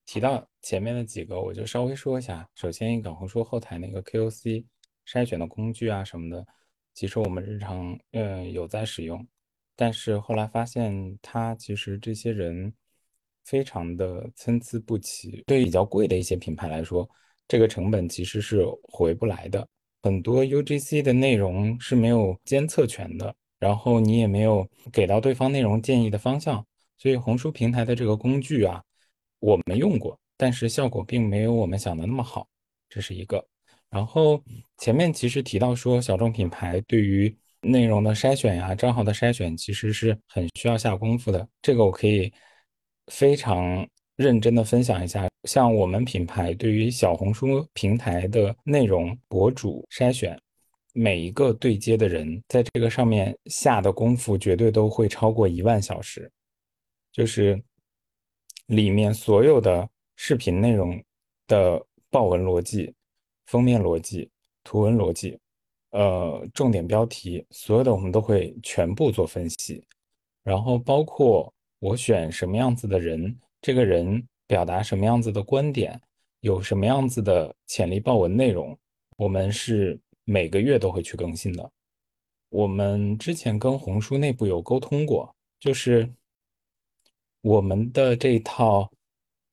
[0.07, 2.49] 提到前面的几个，我就稍微说一下。
[2.55, 4.63] 首先，小红书后台那个 KOC
[5.05, 6.43] 筛选的工具啊什么的，
[6.93, 9.27] 其实我们日常嗯有在使用，
[9.75, 12.73] 但是后来发现它其实这些人
[13.43, 15.43] 非常的参差不齐。
[15.45, 17.07] 对比较贵的一些品牌来说，
[17.45, 19.67] 这个成本其实是回不来的。
[20.03, 26.65] 很多 UGC 的内容是没有监测权的，然后你也没有给到对方内容建议的方向，
[26.97, 28.81] 所以红书平台的这个工具啊。
[29.39, 32.47] 我们用过，但是效果并没有我们想的那么好，
[32.89, 33.45] 这是一个。
[33.89, 34.43] 然后
[34.79, 41.47] 前面其实提到说，小众品牌对于内容的筛选呀、账号的筛选，其实是很需要下功夫的。
[41.61, 42.31] 这个我可以
[43.11, 45.29] 非常认真的分享一下。
[45.43, 50.37] 像我们品牌对于小红书平台的内容博主筛选，
[50.93, 56.29] 每一个对接的人在这个上面下的功夫，绝对都会超过一万小时，
[57.11, 57.61] 就是。
[58.67, 61.01] 里面所有的视频内容
[61.47, 62.93] 的报文逻辑、
[63.45, 64.29] 封面逻辑、
[64.63, 65.39] 图文逻辑，
[65.91, 69.81] 呃，重点标题，所有的我们都会全部做分析，
[70.43, 75.99] 然后包括我选什么样子的人，这个人表达什么样子的观点，
[76.41, 78.77] 有什么样子的潜力报文内容，
[79.15, 81.71] 我们是每个月都会去更新的。
[82.49, 86.11] 我们之前跟红书内部有沟通过，就是。
[87.47, 88.91] 我们的这套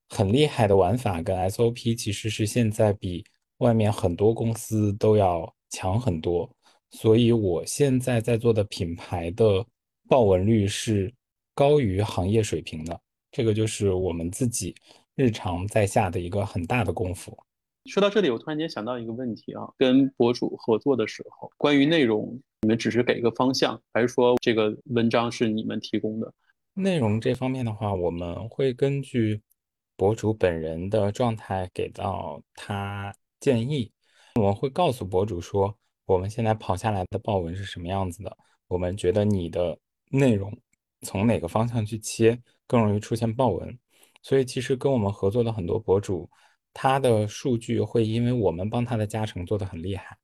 [0.09, 3.25] 很厉害的玩法跟 SOP，其实是现在比
[3.59, 6.51] 外面很多公司都要强很多。
[6.91, 9.65] 所以我现在在做的品牌的
[10.09, 11.15] 报文率是
[11.55, 13.01] 高于行业水平的。
[13.31, 14.75] 这个就是我们自己
[15.15, 17.39] 日常在下的一个很大的功夫。
[17.85, 26.33] 说到这里，我突然间想到一个问题啊，跟博主合作的时候，关于内容，你们只是给一个方向，还是说这个文章是你们提供的？
[26.75, 29.41] 内容这方面的话，我们会根据
[29.97, 33.93] 博主本人的状态给到他建议。
[34.35, 39.79] 我们会告诉博主说，我们现在跑下来的报文是什么样子的，我们觉得你的
[40.11, 40.53] 内容
[41.03, 43.79] 从哪个方向去切更容易出现报文。
[44.21, 46.29] 所以，其实跟我们合作的很多博主，
[46.73, 50.19] 他的数据会因为我们帮他的加成做得很厉害。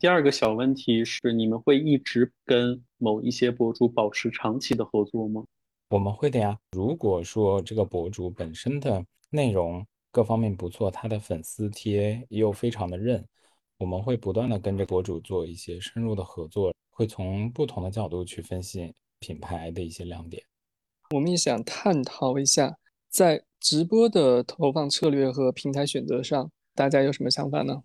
[0.00, 5.44] 第二个小问题是，你们会一直跟某一些博主保持长期的合作吗？
[5.88, 6.58] 我们会的呀。
[6.72, 13.24] 如果说这个博主本身的内容各方面不错，他的粉丝贴又非常的认，
[13.78, 20.42] 我们会不断的跟着博主做一些深入的合作，会从不同的角度去分析品牌的一些亮点。
[21.14, 22.76] 我们也想探讨一下，
[23.08, 27.82] 在直播的投放策略和平台选择上，大家有什么想法呢？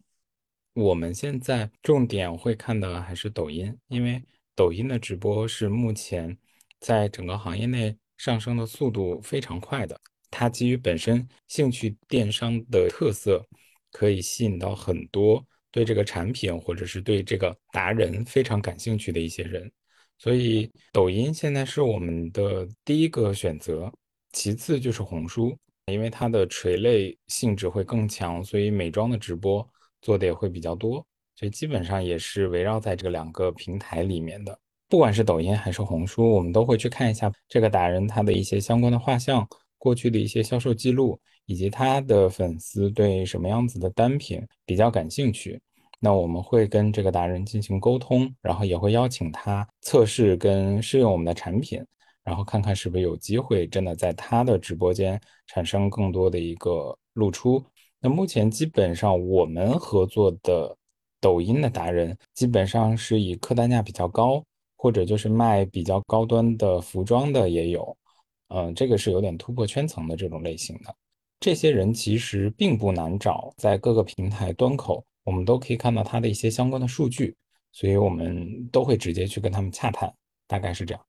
[0.73, 4.21] 我们现在重点会看的还是抖音，因为
[4.55, 6.37] 抖音的直播是目前
[6.79, 9.99] 在整个行业内上升的速度非常快的。
[10.29, 13.45] 它基于本身兴趣电商的特色，
[13.91, 19.71] 可以吸引到很多对这个产品或者是对这个达人非常感兴趣的一些人。
[20.17, 23.91] 所以抖音现在是我们的第一个选择，
[24.31, 25.55] 其次就是红书，
[25.87, 29.67] 因为它的垂类性质会更强，所以美妆的直播
[30.01, 31.05] 做的也会比较多。
[31.35, 34.57] 所以基本上也是围绕在这两个平台里面的。
[34.89, 45.59] 不管是抖音还是红书，我们都会去看一下这个达人他的一些相关的画像，过去的一些销售记录，以及他的粉丝对什么样子的单品比较感兴趣。
[45.99, 51.83] 那我们会跟这个达人进行沟通，然后也会邀请他测试跟试用我们的产品，
[52.23, 57.63] 然后看看是不是有机会真的在他的直播间产生更多的一个露出。
[57.99, 60.77] 那目前基本上我们合作的
[61.23, 64.43] 抖音的达人，基本上是以客单价比较高。
[64.75, 67.95] 或者就是卖比较高端的服装的也有，
[68.49, 70.93] 嗯，这个是有点突破圈层的这种类型的。
[71.39, 77.33] 这些人其实并不难找，在各个平台端口，我们都可以看到他的一些相关的数据，
[77.71, 80.13] 所以我们都会直接去跟他们洽谈，
[80.47, 81.01] 大概是这样。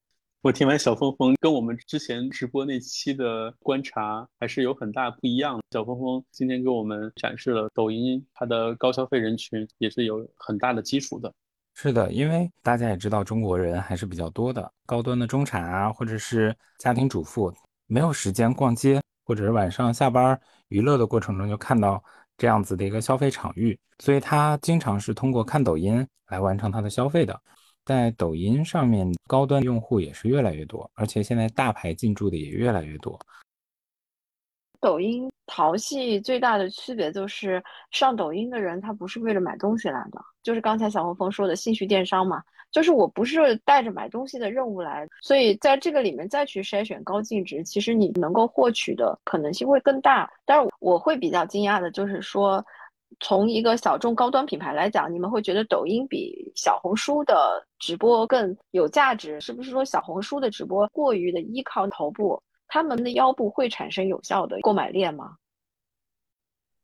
[0.45, 5.59] 我听完小峰峰跟我们之前直播那期的观察还是有很大不一样。
[5.71, 11.33] 小峰峰今天给我们展示了抖音它的高消费人群也是有很大的基础的。
[11.73, 17.51] 是的，因为大家也知道，中国人还是比较多的，高端的中产啊，或者是家庭主妇，
[17.87, 20.39] 没有时间逛街，或者是晚上下班
[20.69, 22.05] 娱乐的过程中就看到
[22.37, 27.41] 这样子的一个消费场域，所以他经常是通过看抖音来完成他的消费的。
[27.85, 33.19] 在抖音上面，高端用户也是越来越多，而且现在大牌进驻的也越来越多。
[34.81, 50.31] 抖音淘系最大的区别就是上抖音的人他不是为了买东西来的，就是刚才小红枫说的兴趣电商嘛，就是我不是带着买东西的任务来，所以在这个里面再去筛选高净值，其实你能够获取的可能性会更大。
[50.45, 52.63] 但是我会比较惊讶的就是说，
[53.21, 62.43] 从一个小众高端品牌来讲，你们会觉得抖音比小红书的直播更有价值，是不是说小红书的直播过于的依靠头部？
[62.67, 65.37] 他们的腰部会产生有效的购买链吗？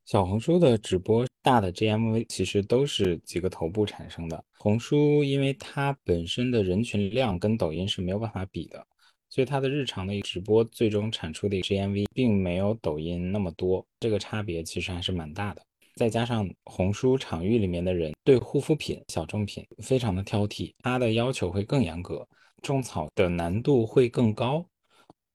[0.05, 4.45] 小红书的直播大的 GMV 其实都是几个头部产生的。
[4.59, 8.85] 红书因为它本身的人群量跟抖音是没有办法比的，
[9.28, 13.87] 所以它的日常的直播最终产出的 GMV 并没有抖音那么多。
[14.01, 15.62] 这个差别其实还是蛮大的。
[15.97, 22.26] 再加上红书场域里面的人对护肤品、小众品非常的挑剔，它的要求会更严格，
[22.62, 24.64] 种草的难度会更高。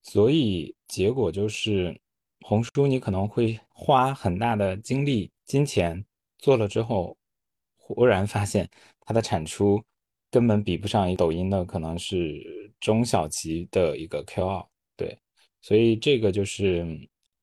[0.02, 2.00] 所以结果就是，
[2.42, 6.04] 红书你可能会花很大的精力、金钱
[6.38, 7.18] 做了之后，
[7.76, 8.70] 忽然发现
[9.02, 9.84] 它的产出
[10.30, 14.68] 根本比不上抖音的，可能是中小级的一个 KOL。
[14.96, 15.18] 对，
[15.62, 16.86] 所以这个就是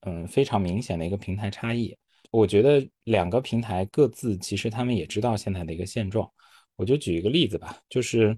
[0.02, 1.96] 嗯非常明显的一个平台差异。
[2.32, 6.28] 我觉得两个平台各自其实他们也知道现在的一个现状。
[6.74, 8.36] 我就举一个例子吧，就是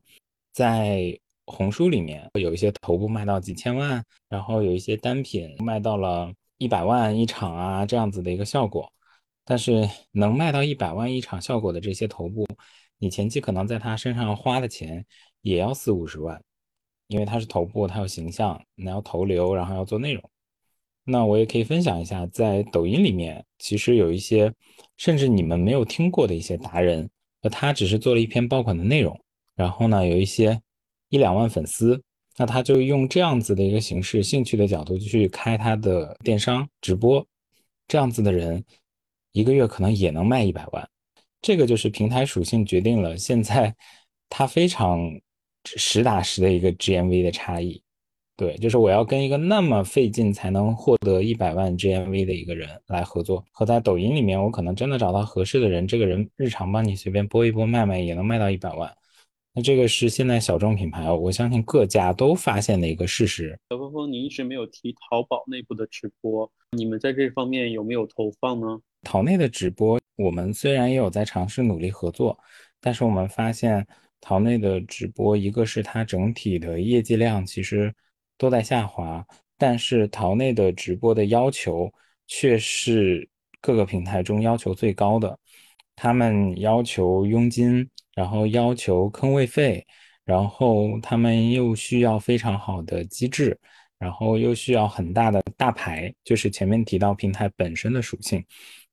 [0.52, 1.18] 在。
[1.46, 8.90] 红书里面有一些头部卖到几千万，然后有一些单品卖到了一百万一场啊，这样子的一个效果。
[9.44, 12.48] 但是能卖到一百万一场效果的这些头部，
[12.96, 15.04] 你前期可能在他身上花的钱
[15.42, 16.42] 也要四五十万，
[17.08, 20.30] 因为他是头部，他有形象，你要投流，然后要做内容。
[21.04, 24.52] 那我也可以分享一下，在抖音里面，其实有一些
[24.96, 27.08] 甚至你们没有听过的一些达人，
[27.42, 29.18] 那他只是做了一篇爆款的内容，
[29.54, 30.60] 然后呢，有一些。
[31.10, 32.02] 一两万粉丝，
[32.36, 37.24] 那他就用这样子的一个形式、兴趣的角度去开他的电商直播，
[37.86, 38.64] 这样子的人
[39.30, 40.88] 一个月可能也能卖一百万。
[41.40, 43.72] 这个就是平台属性决定了现在
[44.28, 44.98] 他非常
[45.62, 47.80] 实打实的一个 GMV 的差异。
[48.36, 58.92] 对，就是我要跟一个那么费劲才能获得一百万 GMV 的一个人来合作，和在抖音里面我可能真的找到合适的人，这个人日常帮你随便播一播卖卖也能卖到一百万。
[59.52, 63.56] 那这个是现在小众品牌，我相信各家都发现的一个事实。
[63.70, 68.80] 小峰峰，你一直没有提淘宝内部的直播，你们在这方面有没有投放呢？
[69.02, 72.36] 淘内的直播，我们虽然也有在尝试努力合作，
[72.80, 73.86] 但是我们发现
[74.20, 77.94] 淘内的直播，一个是它整体的业绩量其实
[78.38, 79.24] 都在下滑，
[79.58, 81.92] 但是淘内的直播的要求
[82.26, 83.28] 却是
[83.60, 85.38] 各个平台中要求最高的，
[85.96, 87.88] 他们要求佣金。
[88.16, 89.84] 然后要求坑位费，
[90.24, 93.58] 然后他们又需要非常好的机制，
[93.98, 98.44] 然后又需要很大的大牌，就是前面提到平台本身的属性，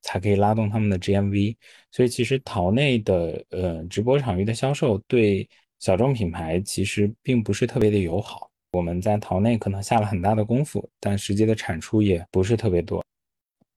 [0.02, 1.56] 才可以拉动他们的 GMV。
[1.92, 8.51] 所以其实淘内的呃直播场域的销售对小众品牌其实并不是特别的友好。
[8.74, 13.03] 我们在淘内可能下了很大的功夫，但实际的产出也不是特别多。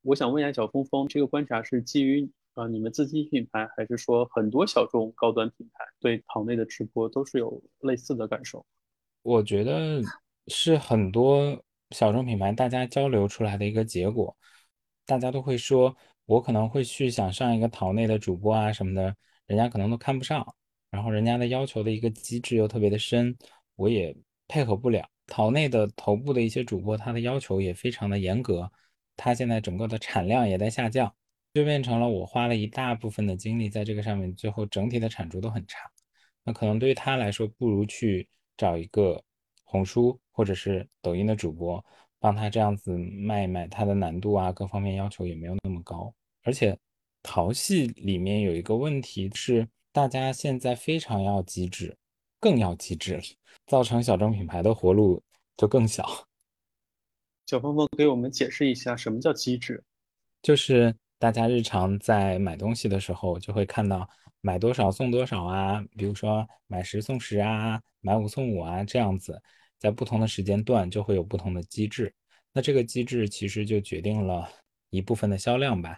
[0.02, 8.64] 我想问一下小峰峰，这个观察是基于啊，你们自己品牌，还是说很多小众高端品牌对淘内的直播都是有类似的感受？
[9.22, 10.00] 我觉得
[10.46, 14.36] 是很多小众品牌大家交流出来的一个结果。
[15.06, 19.16] 大家都会说，我可能会去想上一个淘内的主播啊什么的，
[19.46, 20.54] 人家可能都看不上，
[20.90, 23.36] 然后人家的要求的一个机制又特别的深，
[23.74, 24.16] 我也
[24.48, 25.08] 配合不了。
[25.26, 28.70] 淘内的头部的一些主播，他的要求也非常的严格，
[29.16, 31.14] 他现在整个的产量也在下降。
[31.54, 35.88] 就变成了我花了一大部分的精力在这个上面，最后整体的产出都很差。
[36.42, 39.22] 那可能对于他来说，不如去找一个
[39.62, 41.84] 红书或者是抖音的主播，
[42.18, 46.12] 帮他这样子卖一卖，他的难度啊各方面要求也没有那么高。
[46.42, 46.76] 而且
[47.22, 51.96] 淘系里面有一个问题是，大家现在非常要机制，
[52.44, 53.22] 更要机制了，
[53.66, 55.22] 造成小众品牌的活路
[55.56, 56.06] 就更小。
[57.46, 59.82] 小峰峰给我们解释一下什么叫机制，
[60.42, 60.94] 就是。
[61.16, 64.06] 大家日常在买东西的时候，就会看到
[64.42, 69.40] 买多少送多少啊，比如说买十送十啊，买五送五啊，这样子，
[69.78, 72.12] 在不同的时间段就会有不同的机制。
[72.52, 74.46] 那这个机制其实就决定了
[74.90, 75.96] 一部分的销量吧。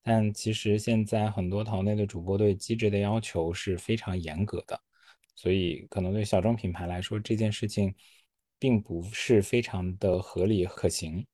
[0.00, 4.80] 但其实现在很多淘内的主播对机制的要求是非常严格的，
[5.38, 7.94] 所以可能对小众品牌来说，这件事情
[8.58, 11.24] 并不是非常的合理可行。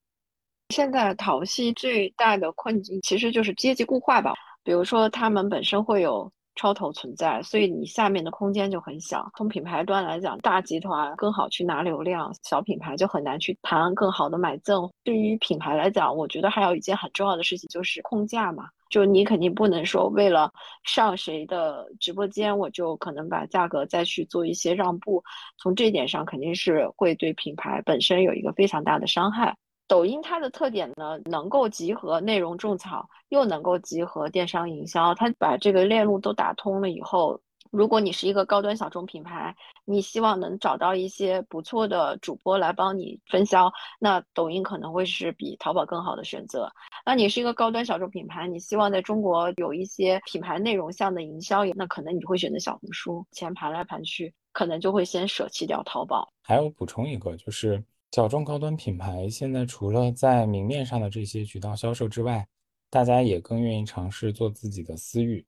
[0.69, 4.31] 现在淘系最大的困境其实就是阶级固化吧，
[4.63, 9.27] 比如说他们本身会有超投存在，所以你下面的空间就很小。
[9.35, 14.87] 从品牌端来讲，大集团更好去拿流量，小品牌就很难去谈更好的买赠。
[15.03, 20.51] 对于品牌来讲，我觉得还有一件很重要的事情就是控价嘛，就你肯定不能说为了
[20.83, 25.23] 上谁的直播间，我就可能把价格再去做一些让步。
[25.57, 29.55] 从这点上，肯定是会对品牌本身有一个非常大的伤害。
[29.87, 46.67] 抖音它的特点呢，能够集合内容种草，又能够集合电商营销，它把这个链路都打通了以后，如果你是一个高端小众品牌，你希望能找到一些不错的主播来帮你分销，那抖音可能会是比淘宝更好的选择。
[47.05, 53.25] 那你是一个高端小众品牌，你希望在中国有一些品牌内容向的营销，那可能你会选择小红书。
[53.31, 56.27] 钱盘来盘去，可能就会先舍弃掉淘宝。
[56.41, 57.83] 还有补充一个就是。
[58.11, 62.47] 小众高端品牌现在除了在明面上的这些渠道销售之外，
[62.89, 65.45] 大家也更愿意尝试做自己的私域，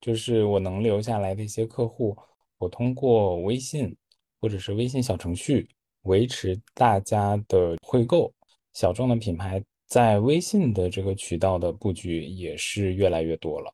[0.00, 2.16] 就是我能留下来的一些客户，
[2.56, 3.94] 我通过微信
[4.40, 5.68] 或者是微信小程序
[6.04, 8.32] 维持大家的会购。
[8.72, 13.72] 小众的品牌在微信的这个渠道的布局也是越来越多了。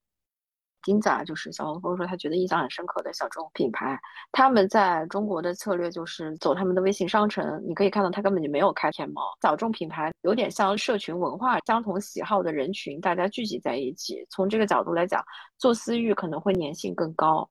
[0.82, 3.96] 金子啊，就是小黄蜂说他觉得印象很深刻的小众品牌，
[4.32, 7.62] 他们在中国的策略就是走他们的微信商城。
[7.64, 9.22] 你可以看到他根本就没有开天猫。
[9.40, 14.26] 小众品牌有点像社群文化，相同喜好的人群大家聚集在一起。
[14.28, 15.24] 从这个角度来讲，
[15.56, 17.48] 做私域可能会粘性更高。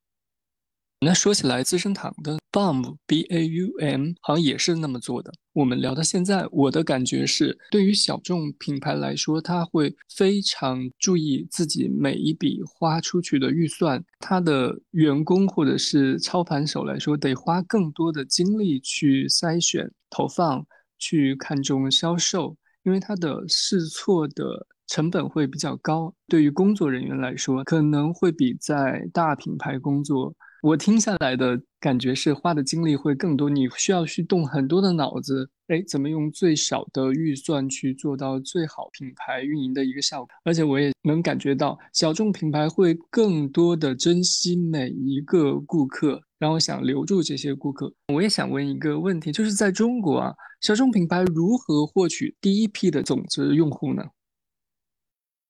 [1.03, 5.33] 那说起来，资生堂的 BAUM B A U M 好像也是那么做的。
[5.51, 14.03] 我们聊到现在，我的感觉是，对于小众品牌来说，他会非常注意自己每一笔花出去的预算。
[14.19, 20.63] 他的员工或者是操盘手来说，得花更多的精力去筛选、投放，
[20.99, 26.13] 去看重销售，因为他的试错的成本会比较高。
[26.27, 30.35] 对于工作人员来说，可能会比在大品牌工作。
[30.61, 40.27] 我听下来的感觉是花的精力会更多，你需要去动很多的脑子，哎，怎么用最少的预算去做到最好品牌运营的一个效果？
[40.43, 47.91] 而且我也能感觉到小众品牌会更多的珍惜每一个顾客，然后想留住这些顾客。
[48.13, 54.03] 我也想问一个问题，就是在中国啊，小众品牌如何获取第一批的种子用户呢？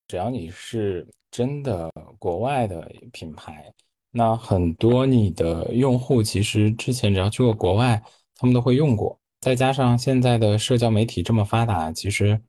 [0.08, 3.74] 只要你是真的国外的品牌。
[4.14, 8.04] 那很多你的用户其实之前只要去过国外，
[8.36, 9.18] 他们都会用过。
[9.40, 12.40] 再加上现在的社交媒体这么发达，其实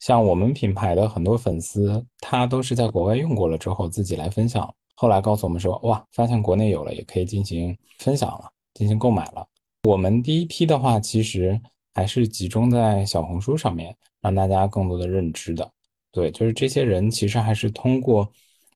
[0.00, 9.46] 像我们品牌的很多粉丝，他都是在国外用过了之后自己来分享，后来告诉我们说，哇，发现国内有了，也可以进行分享了，进行购买了。
[9.84, 11.58] 我们第一批的话，其实
[11.94, 15.68] 还是集中在小红书上面，让大家更多的认知的。
[16.12, 18.30] 对，就是这些人其实还是通过。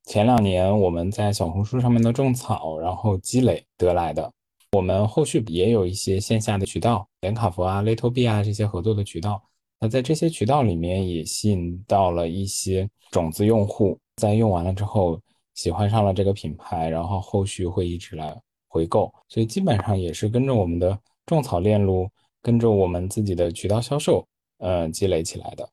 [0.05, 4.31] 前两年我们在小红书上面的种草，然后积累得来的。
[4.73, 9.43] 我们后续也有一些线下的渠道，连卡佛啊、Little B 啊这些合作的渠道。
[9.79, 15.21] 那在这些渠道里面也吸引到了一些种子用户，在用完了之后
[15.55, 19.13] 喜欢上了这个品牌，然后后续会一直来回购。
[19.29, 22.09] 所以基本上也是跟着我们的种草链路，
[22.41, 24.27] 跟着我们自己的渠道销售，
[24.59, 25.69] 嗯，积累起来的。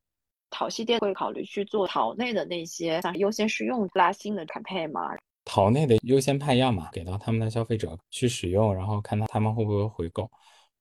[0.49, 5.15] 淘系店会考虑去做淘内的那些像优先试用拉新的 campaign 吗？
[5.45, 10.29] 淘内的优先派样嘛，给到他们的消费者去使用，然后看他们会不会回购。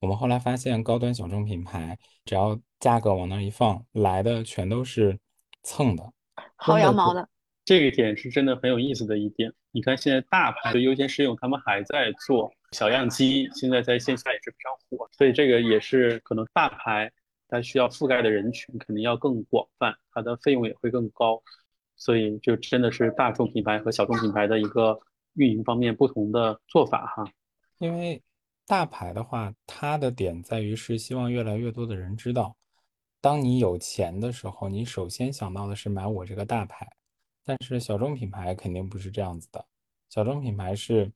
[0.01, 5.19] 我们后来发现，高端小众品牌只要价格往那一放，来的全都是
[5.63, 6.13] 蹭的，
[6.59, 7.29] 薅羊毛的。
[7.65, 9.53] 这一点是真的很有意思的一点。
[9.73, 17.11] 你看，现在大牌的优先试用，他们还在做小样机，现在在线下也是非常火，所以这个也是可能大牌
[17.49, 21.43] 它需要覆盖的人群肯定要更广泛，它的费用也会更高，
[21.97, 24.99] 所以就真的是大众品牌和小众品牌的一个
[25.35, 27.25] 运营方面不同的做法哈。
[27.79, 28.23] 因为
[28.67, 32.57] 大牌的话，它的点在于是希望越来越多的人知道，
[33.21, 36.87] 当你有钱的时候，你首先想到的是买我这个大牌。
[37.45, 39.65] 但是小众品牌肯定不是这样子的，
[40.11, 41.11] 小众品牌是，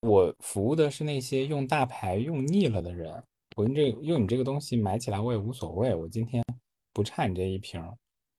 [0.00, 3.22] 我服务的是那些用大牌用腻了的人，
[3.56, 6.44] 我用这用你这个东西买起来我也无所谓，我今天
[6.92, 7.82] 不差你这一瓶。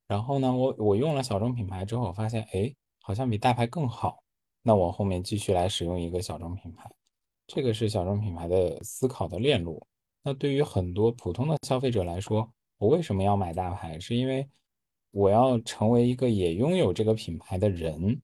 [0.07, 4.21] 然后呢，我我用了小众品牌之后，我发现哎，好像比大牌更好，
[4.61, 6.89] 那我后面继续来使用一个小众品牌，
[7.47, 9.85] 这个是小众品牌的思考的链路。
[10.23, 13.99] 那对于很多普通的消费者来说，我为什么要买大牌？
[13.99, 14.47] 是因为
[15.11, 18.21] 我要成为一个也拥有这个品牌的人，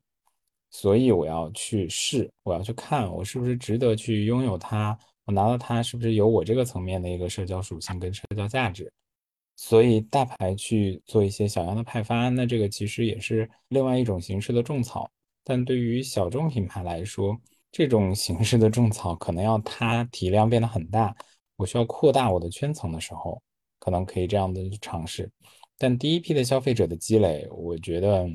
[0.69, 8.91] 所以我要去试，我要去看我是不是值得去拥有它，我拿到它是不是有我这个层面的一个社交属性跟社交价值。
[9.55, 15.09] 所以大牌去做一些小样的派发，那这个其实也是另外一种形式的种草。
[15.43, 17.35] 但对于小众品牌来说，
[17.71, 21.15] 这种形式的种草可能要它体量变得很大，
[21.55, 23.41] 我需要扩大我的圈层的时候，
[23.79, 25.29] 可能可以这样的尝试。
[25.77, 28.29] 但第一批的消费者的积累，我觉得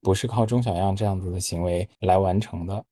[0.00, 2.84] 不是靠中小样这样子的行为来完成的。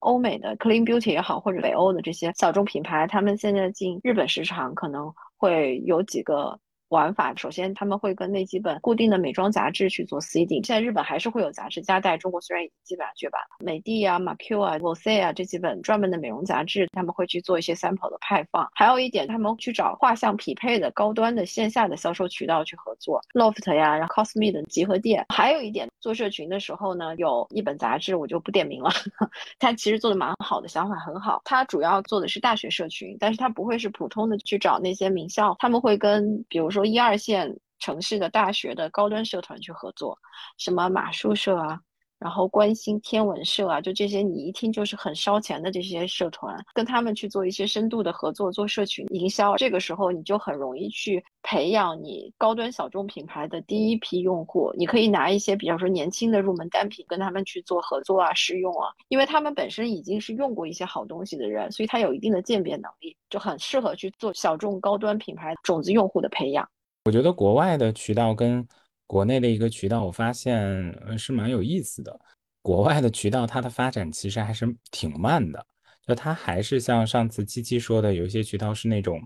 [0.00, 6.60] 欧美的 Clean Beauty 也好，或者北欧的这些小众品牌，他们现在进日本市场可能会有几个。
[6.90, 10.66] 玩法首先，他们会跟那几本固定的美妆杂志去做 seeding。
[10.66, 13.64] 现在日本还是会有杂志加代，中国虽然已经基本上绝版了。
[13.64, 18.68] 美的啊、马 Q 啊、v o c 啊这几本专门的美容杂志，他们会去做一些 sample 的派放。
[18.74, 25.24] 还有一点，他们去找画像匹配的高端的线下的销售渠道去合作，Loft 呀，然后 Cosme 的集合店。
[25.28, 28.90] 还有一点，做社群的时候呢，有一本杂志我就不点名了，
[29.60, 31.40] 它其实做的蛮好的，想法很好。
[31.44, 36.79] 它主要做的是大学社群，但是它不会是普通的去找那些名校，他们会跟比如说。
[36.80, 40.18] 说一二线城市的大学的高端社团去合作，
[40.56, 41.80] 什么马术社啊，
[42.20, 54.70] 然后关心天文社啊，就这些你一听就是很烧钱的这些社团，跟他们去做一些深度的合作，做社群营销，这个时候你就很容易去培养你高端小众品牌的第一批用户。
[54.76, 63.16] 你可以拿一些比较说年轻的入门单品跟他们去做合作啊，试用啊，因为他们本身已经是用过一些好东西的人，所以他有一定的鉴别能力。
[63.30, 66.68] 就很适合去做小众高端品牌种子用户的培养。
[67.04, 68.66] 我觉得国外的渠道跟
[69.10, 72.16] 国内的一个渠道，我发现是蛮有意思的。
[72.62, 75.66] 国外的渠道它的发展其实还是挺慢的，
[76.06, 79.20] 就它还是像上次七七说的，有一些渠道是那种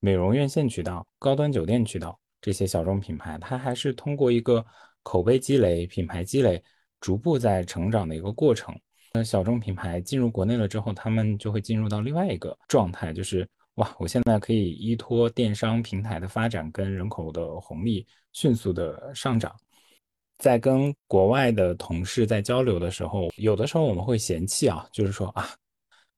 [0.00, 4.66] 美容院线渠道、高端酒店渠道这些小众品牌，它还是通过一个
[5.04, 6.60] 口碑积累、品牌积累，
[7.00, 8.76] 逐步在成长的一个过程。
[9.14, 13.48] 那小众品牌进入国内了之后，他们就会进入到另外一个状态，就是
[13.78, 19.54] 哇，我现在可以依托电商平台的发展跟人口的红利迅速的上涨。
[20.36, 25.48] 在跟国外的同事在交流的时候，有的时候我们会嫌弃啊，就是说啊，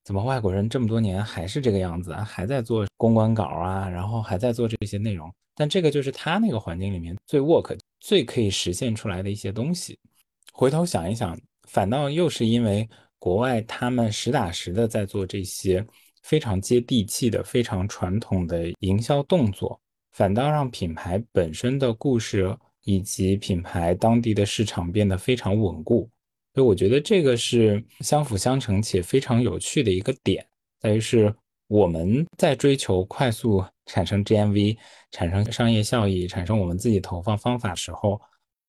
[0.04, 9.98] 怎么外国人这么多年还是这个样子啊，还在做公关稿啊，然后还在做这些内容，但这个就是他那个环境里面最 work、最可以实现出来的一些东西。
[10.52, 11.38] 回头想一想。
[11.68, 12.88] 反倒又是因为
[13.20, 15.86] 国外他们实打实的在做这些
[16.22, 19.80] 非常接地气的、非常传统的营销动作，
[20.12, 26.08] 反倒让品牌本身的故事以及品牌当地的市场变得非常稳固。
[26.54, 30.44] 所以我觉得这个是相辅相成且非常有趣的一个点，
[30.80, 31.32] 在于是
[31.68, 34.76] 我们在追求快速产生 GMV、
[35.12, 38.20] 产生商业效益、产生我们自己投放方法时候。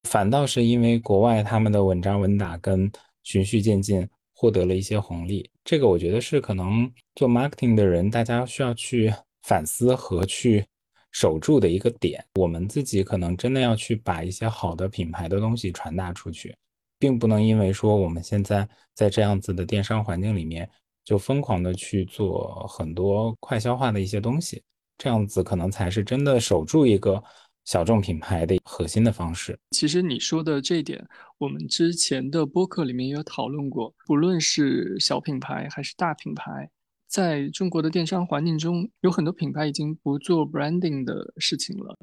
[0.10, 2.91] 反倒是因为国外他们的稳扎稳打跟
[3.22, 10.66] 循序渐进获得了一些红利，这个我觉得是可能做 marketing 的人大家需要去反思和去
[11.12, 12.24] 守住的一个点。
[12.36, 16.55] 我们自己可能真的要去把一些好的品牌的东西传达出去，
[16.97, 20.70] 并不能因为说我们现在在这样子的电商环境里面
[21.03, 24.64] 就疯狂的去做很多快消化的一些东西，
[24.97, 27.24] 这样子可能才是真的守住一个。
[27.64, 31.07] 小众品牌的核心的方式，其实你说的这一点，
[31.38, 33.93] 我们之前的播客里面也有讨论过。
[34.07, 36.68] 不论是小品牌还是大品牌，
[37.12, 41.97] 在中国的电商环境中，有很多品牌已经不做 branding 的事情了。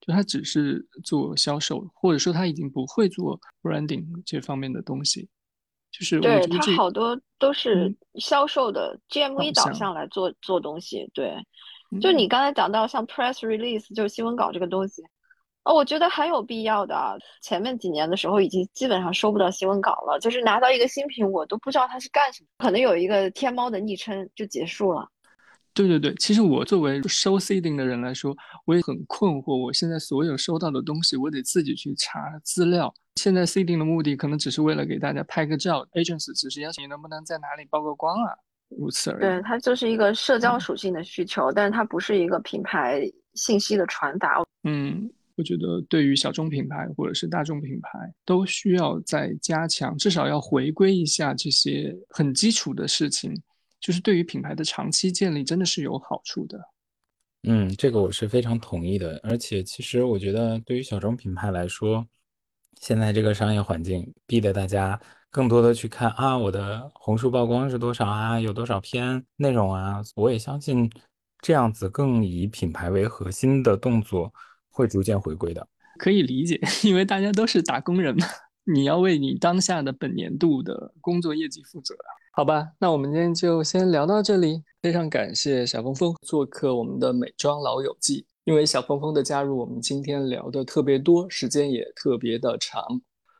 [0.00, 5.28] 就他只是做销售，或者说他已经不会做 branding 这方面的东西。
[5.90, 11.34] 就是对他觉得这好多都是嗯销售的 GMV 导导向向来做做东西，对。
[11.90, 15.02] 嗯就你刚才讲到像 press release，就是新闻稿这个东西，
[15.64, 17.14] 哦，我觉得很有必要的啊。
[17.40, 25.08] 前面几年的时候，已经基本上收不到新闻稿了，就是拿到一个新品，我都不知道它是干什么，可能有一个天猫的昵称就结束了。
[25.74, 28.36] 对对对，其实我作为收 seeding 的人来说，
[28.66, 29.56] 我也很困惑。
[29.56, 32.92] 我现在所有收到的东西，我得自己去查资料。
[33.16, 38.34] 现在 seeding 的目的可能只是为了给大家拍个照，agents 只是邀请你能不能在哪里曝个光啊，
[38.68, 39.20] 如此而已。
[39.20, 43.00] 对，它就是一个社交嗯属性的需求，但是它不是一个品牌
[43.32, 44.42] 信息的传达。
[44.64, 53.34] 嗯，我觉得对于小众品牌或者是大众品牌，都需要再加强，至少要回归一下这些很基础的事情，
[53.80, 56.60] 就是对于品牌的长期建立真的是有好处的。
[57.44, 59.18] 嗯，这个我是非常同意的。
[59.24, 62.06] 而且，其实我觉得对于小众品牌来说，
[62.80, 70.00] 现在这个商业环境逼得大家更多的去看啊，我的红书曝光是多少啊，有多少篇内容啊。
[70.14, 70.88] 我也相信
[71.40, 74.32] 这样子更以品牌为核心的动作
[74.72, 75.64] 会逐渐回归的。
[75.98, 78.26] 可以理解， 因为大家都是打工人嘛，
[78.64, 81.94] 你要为你当下的本年度的工作业绩负责。
[82.34, 84.62] 好吧，那我们今天就先聊到这里。
[84.80, 92.82] 非常感谢小峰峰做客我们的美妆老友记，因为小峰峰的加入，我们今天聊的特别多，时间也特别的长。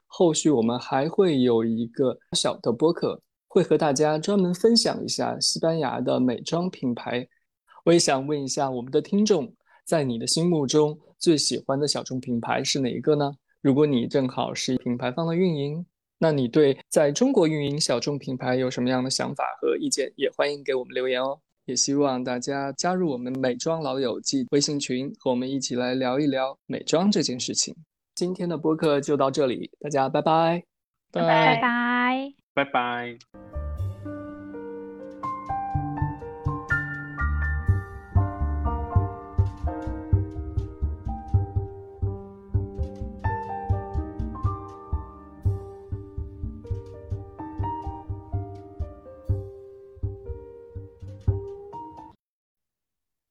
[0.07, 7.27] 后续我们还会有一个小的播客，会和大家专门分享一下西班牙的美妆品牌。
[7.85, 9.53] 我也想问一下我们的听众，
[9.85, 13.33] 在你的心目中最喜欢的小众品牌是哪一个呢？
[13.61, 15.85] 如果你正好是品牌方的运营，
[16.19, 20.13] 那你对在中国运营小众品牌有什么样的想法和意见？
[20.17, 21.41] 也欢迎给我们留言哦。
[21.65, 27.75] 也希望大家加入我们美妆老友记微信群，和我们一起来聊一聊美妆这件事情。
[28.15, 30.65] 今天的播客就到这里，大家拜拜，
[31.13, 32.33] 拜拜拜。
[32.55, 33.72] 拜拜。